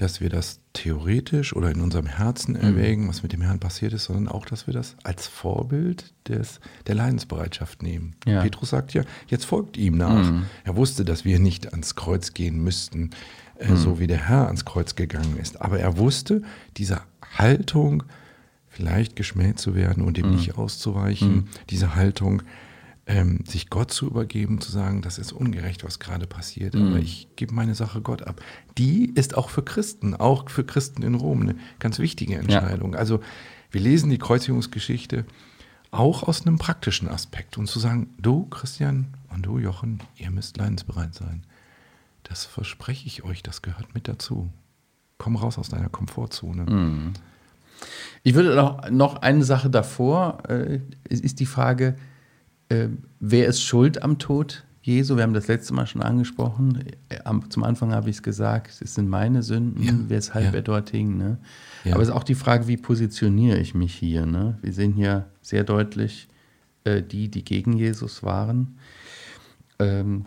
dass 0.00 0.20
wir 0.20 0.28
das 0.30 0.60
theoretisch 0.72 1.54
oder 1.54 1.70
in 1.70 1.80
unserem 1.80 2.06
Herzen 2.06 2.52
Mhm. 2.54 2.60
erwägen, 2.60 3.08
was 3.08 3.22
mit 3.22 3.32
dem 3.32 3.42
Herrn 3.42 3.58
passiert 3.60 3.92
ist, 3.92 4.04
sondern 4.04 4.28
auch, 4.28 4.46
dass 4.46 4.66
wir 4.66 4.74
das 4.74 4.96
als 5.02 5.26
Vorbild 5.26 6.12
des, 6.28 6.60
der 6.86 6.94
Leidensbereitschaft 6.94 7.82
nehmen. 7.82 8.14
Ja. 8.26 8.42
Petrus 8.42 8.70
sagt 8.70 8.94
ja, 8.94 9.02
jetzt 9.28 9.44
folgt 9.44 9.76
ihm 9.76 9.96
nach. 9.96 10.30
Mhm. 10.30 10.46
Er 10.64 10.76
wusste, 10.76 11.04
dass 11.04 11.24
wir 11.24 11.38
nicht 11.38 11.72
ans 11.72 11.96
Kreuz 11.96 12.32
gehen 12.34 12.62
müssten, 12.62 13.10
äh, 13.58 13.70
Mhm. 13.72 13.76
so 13.76 13.98
wie 14.00 14.06
der 14.06 14.28
Herr 14.28 14.46
ans 14.46 14.64
Kreuz 14.64 14.94
gegangen 14.96 15.36
ist. 15.36 15.60
Aber 15.60 15.78
er 15.78 15.98
wusste, 15.98 16.42
diese 16.76 17.02
Haltung, 17.36 18.02
vielleicht 18.68 19.16
geschmäht 19.16 19.58
zu 19.58 19.74
werden 19.74 20.02
und 20.02 20.16
dem 20.16 20.30
Mhm. 20.30 20.36
nicht 20.36 20.56
auszuweichen, 20.56 21.48
diese 21.68 21.94
Haltung, 21.94 22.42
ähm, 23.10 23.40
sich 23.44 23.70
Gott 23.70 23.90
zu 23.90 24.06
übergeben, 24.06 24.60
zu 24.60 24.70
sagen, 24.70 25.02
das 25.02 25.18
ist 25.18 25.32
ungerecht, 25.32 25.82
was 25.82 25.98
gerade 25.98 26.28
passiert, 26.28 26.76
aber 26.76 26.98
ich 26.98 27.26
gebe 27.34 27.52
meine 27.52 27.74
Sache 27.74 28.00
Gott 28.00 28.22
ab. 28.22 28.40
Die 28.78 29.10
ist 29.10 29.36
auch 29.36 29.50
für 29.50 29.64
Christen, 29.64 30.14
auch 30.14 30.48
für 30.48 30.62
Christen 30.62 31.02
in 31.02 31.16
Rom 31.16 31.42
eine 31.42 31.56
ganz 31.80 31.98
wichtige 31.98 32.36
Entscheidung. 32.36 32.94
Also 32.94 33.20
wir 33.72 33.80
lesen 33.80 34.10
die 34.10 34.18
Kreuzigungsgeschichte 34.18 35.24
auch 35.90 36.22
aus 36.22 36.46
einem 36.46 36.58
praktischen 36.58 37.08
Aspekt 37.08 37.58
und 37.58 37.66
zu 37.66 37.80
sagen, 37.80 38.14
du 38.16 38.44
Christian 38.44 39.08
und 39.34 39.44
du 39.44 39.58
Jochen, 39.58 40.00
ihr 40.16 40.30
müsst 40.30 40.56
leidensbereit 40.56 41.12
sein. 41.12 41.42
Das 42.22 42.44
verspreche 42.44 43.08
ich 43.08 43.24
euch, 43.24 43.42
das 43.42 43.60
gehört 43.60 43.92
mit 43.92 44.06
dazu. 44.06 44.50
Komm 45.18 45.34
raus 45.34 45.58
aus 45.58 45.68
deiner 45.68 45.88
Komfortzone. 45.88 47.12
Ich 48.22 48.34
würde 48.34 48.54
noch, 48.54 48.88
noch 48.88 49.16
eine 49.16 49.42
Sache 49.42 49.68
davor, 49.68 50.48
äh, 50.48 50.78
es 51.08 51.20
ist 51.20 51.40
die 51.40 51.46
Frage, 51.46 51.96
äh, 52.70 52.88
wer 53.20 53.46
ist 53.46 53.62
schuld 53.62 54.02
am 54.02 54.18
Tod 54.18 54.64
Jesu? 54.82 55.16
Wir 55.16 55.24
haben 55.24 55.34
das 55.34 55.48
letzte 55.48 55.74
Mal 55.74 55.86
schon 55.86 56.02
angesprochen. 56.02 56.84
Äh, 57.10 57.18
am, 57.24 57.50
zum 57.50 57.64
Anfang 57.64 57.92
habe 57.92 58.08
ich 58.08 58.16
es 58.16 58.22
gesagt, 58.22 58.80
es 58.80 58.94
sind 58.94 59.08
meine 59.08 59.42
Sünden, 59.42 59.82
Ja, 59.82 59.92
weshalb 60.08 60.46
ja. 60.46 60.52
er 60.52 60.62
dort 60.62 60.90
hing. 60.90 61.18
Ne? 61.18 61.38
Ja. 61.84 61.94
Aber 61.94 62.02
es 62.02 62.08
ist 62.08 62.14
auch 62.14 62.24
die 62.24 62.34
Frage, 62.34 62.66
wie 62.66 62.78
positioniere 62.78 63.58
ich 63.58 63.74
mich 63.74 63.94
hier? 63.94 64.24
Ne? 64.24 64.58
Wir 64.62 64.72
sehen 64.72 64.94
hier 64.94 65.26
sehr 65.42 65.64
deutlich 65.64 66.28
äh, 66.84 67.02
die, 67.02 67.28
die 67.28 67.44
gegen 67.44 67.74
Jesus 67.76 68.22
waren. 68.22 68.78
Ähm, 69.78 70.24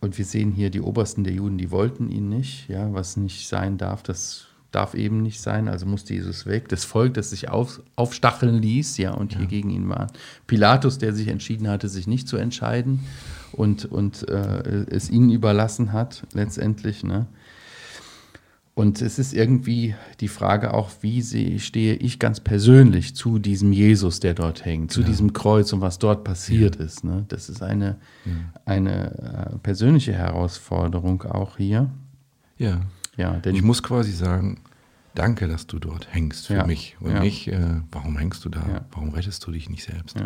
und 0.00 0.18
wir 0.18 0.24
sehen 0.24 0.52
hier 0.52 0.70
die 0.70 0.80
Obersten 0.80 1.24
der 1.24 1.32
Juden, 1.32 1.58
die 1.58 1.70
wollten 1.70 2.08
ihn 2.08 2.28
nicht. 2.28 2.68
Ja, 2.68 2.92
was 2.92 3.16
nicht 3.16 3.48
sein 3.48 3.78
darf, 3.78 4.02
das 4.02 4.47
darf 4.70 4.94
eben 4.94 5.22
nicht 5.22 5.40
sein. 5.40 5.68
Also 5.68 5.86
musste 5.86 6.14
Jesus 6.14 6.46
weg. 6.46 6.68
Das 6.68 6.84
Volk, 6.84 7.14
das 7.14 7.30
sich 7.30 7.48
auf, 7.48 7.80
aufstacheln 7.96 8.60
ließ, 8.60 8.98
ja, 8.98 9.12
und 9.12 9.36
hier 9.36 9.46
gegen 9.46 9.70
ihn 9.70 9.88
war. 9.88 10.08
Pilatus, 10.46 10.98
der 10.98 11.14
sich 11.14 11.28
entschieden 11.28 11.68
hatte, 11.68 11.88
sich 11.88 12.06
nicht 12.06 12.28
zu 12.28 12.36
entscheiden 12.36 13.00
und, 13.52 13.86
und 13.86 14.28
äh, 14.28 14.84
es 14.90 15.10
ihnen 15.10 15.30
überlassen 15.30 15.92
hat, 15.92 16.22
letztendlich. 16.34 17.02
Ne? 17.02 17.26
Und 18.78 19.02
es 19.02 19.18
ist 19.18 19.32
irgendwie 19.32 19.96
die 20.20 20.28
Frage 20.28 20.72
auch, 20.72 20.90
wie 21.00 21.58
stehe 21.58 21.94
ich 21.94 22.20
ganz 22.20 22.38
persönlich 22.38 23.16
zu 23.16 23.40
diesem 23.40 23.72
Jesus, 23.72 24.20
der 24.20 24.34
dort 24.34 24.64
hängt, 24.64 24.92
zu 24.92 25.02
diesem 25.02 25.32
Kreuz 25.32 25.72
und 25.72 25.80
was 25.80 25.98
dort 25.98 26.22
passiert 26.22 26.76
ist. 26.76 27.02
Ne? 27.02 27.24
Das 27.26 27.48
ist 27.48 27.60
eine, 27.60 27.96
eine 28.66 29.50
äh, 29.54 29.58
persönliche 29.58 30.12
Herausforderung 30.12 31.22
auch 31.22 31.56
hier. 31.56 31.90
Ja. 32.56 32.82
Ja, 33.18 33.32
denn 33.32 33.54
Ich 33.54 33.62
muss 33.62 33.82
quasi 33.82 34.12
sagen, 34.12 34.60
danke, 35.14 35.48
dass 35.48 35.66
du 35.66 35.78
dort 35.78 36.12
hängst 36.14 36.46
für 36.46 36.54
Ja, 36.54 36.66
mich 36.66 36.96
und 37.00 37.10
ja. 37.10 37.20
nicht, 37.20 37.48
äh, 37.48 37.82
warum 37.92 38.16
hängst 38.16 38.44
du 38.44 38.48
da? 38.48 38.60
Ja. 38.60 38.86
Warum 38.92 39.10
rettest 39.10 39.46
du 39.46 39.50
dich 39.50 39.68
nicht 39.68 39.84
selbst? 39.84 40.16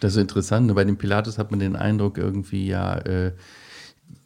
Das 0.00 0.12
ist 0.14 0.20
interessant. 0.20 0.74
Bei 0.74 0.84
dem 0.84 0.98
Pilatus 0.98 1.38
hat 1.38 1.50
man 1.50 1.60
den 1.60 1.76
Eindruck 1.76 2.18
irgendwie, 2.18 2.66
ja, 2.66 2.98
äh, 2.98 3.32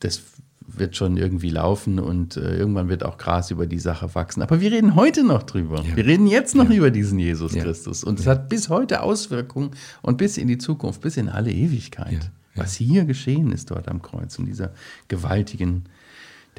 das 0.01 0.23
wird 0.67 0.97
schon 0.97 1.17
irgendwie 1.17 1.51
laufen 1.51 1.99
und 1.99 2.37
äh, 2.37 2.57
irgendwann 2.57 2.89
wird 2.89 3.05
auch 3.05 3.19
Gras 3.19 3.51
über 3.51 3.67
die 3.67 3.79
Sache 3.79 4.15
wachsen. 4.15 4.43
Aber 4.43 4.61
wir 4.61 4.71
reden 4.71 4.95
heute 4.95 5.25
noch 5.25 5.43
drüber. 5.43 5.83
Ja. 5.83 5.97
Wir 5.97 6.07
reden 6.07 6.27
jetzt 6.27 6.55
noch 6.55 6.71
ja. 6.71 6.77
über 6.77 6.91
diesen 6.91 7.19
Jesus 7.19 7.55
ja. 7.55 7.63
Christus. 7.63 8.05
Und 8.05 8.21
es 8.21 8.27
hat 8.27 8.49
bis 8.49 8.69
heute 8.69 9.03
Auswirkungen 9.03 9.73
und 10.03 10.17
bis 10.17 10.39
in 10.39 10.49
die 10.49 10.59
Zukunft, 10.59 11.01
bis 11.01 11.17
in 11.17 11.29
alle 11.29 11.51
Ewigkeit. 11.51 12.31
Was 12.55 12.75
hier 12.75 13.05
geschehen 13.05 13.53
ist 13.53 13.71
dort 13.71 13.89
am 13.89 14.03
Kreuz 14.03 14.39
in 14.39 14.45
dieser 14.45 14.73
gewaltigen, 15.09 15.85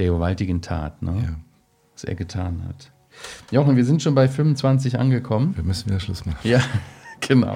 der 0.01 0.11
gewaltigen 0.11 0.61
Tat, 0.61 1.01
ne? 1.01 1.37
was 1.93 2.03
er 2.03 2.15
getan 2.15 2.63
hat. 2.67 2.91
Jochen, 3.51 3.75
wir 3.75 3.85
sind 3.85 4.01
schon 4.01 4.15
bei 4.15 4.27
25 4.27 4.99
angekommen. 4.99 5.55
Wir 5.55 5.63
müssen 5.63 5.89
wieder 5.89 5.99
Schluss 5.99 6.25
machen. 6.25 6.39
Ja. 6.43 6.59
Genau. 7.27 7.55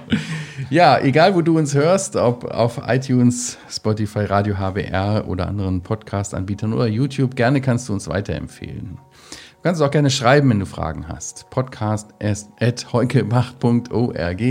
Ja, 0.70 1.00
egal 1.00 1.34
wo 1.34 1.42
du 1.42 1.58
uns 1.58 1.74
hörst, 1.74 2.16
ob 2.16 2.44
auf 2.46 2.80
iTunes, 2.86 3.58
Spotify, 3.68 4.26
Radio 4.26 4.60
HBR 4.60 5.28
oder 5.28 5.48
anderen 5.48 5.82
Podcast-Anbietern 5.82 6.72
oder 6.72 6.86
YouTube, 6.86 7.36
gerne 7.36 7.62
kannst 7.62 7.90
du 7.90 7.94
uns 7.94 8.08
weiterempfehlen. 8.08 9.00
Du 9.00 9.62
kannst 9.64 9.82
auch 9.82 9.90
gerne 9.90 10.12
schreiben, 10.12 10.52
wenn 10.52 10.60
du 10.60 10.68
Fragen 10.68 11.08
hast. 11.08 11.50
Podcast 11.50 12.14
at 12.22 12.94
heukebach.org. 12.94 14.42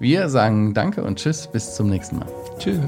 Wir 0.00 0.28
sagen 0.30 0.72
Danke 0.72 1.04
und 1.04 1.18
Tschüss, 1.18 1.46
bis 1.52 1.74
zum 1.74 1.90
nächsten 1.90 2.18
Mal. 2.18 2.28
Tschüss. 2.58 2.80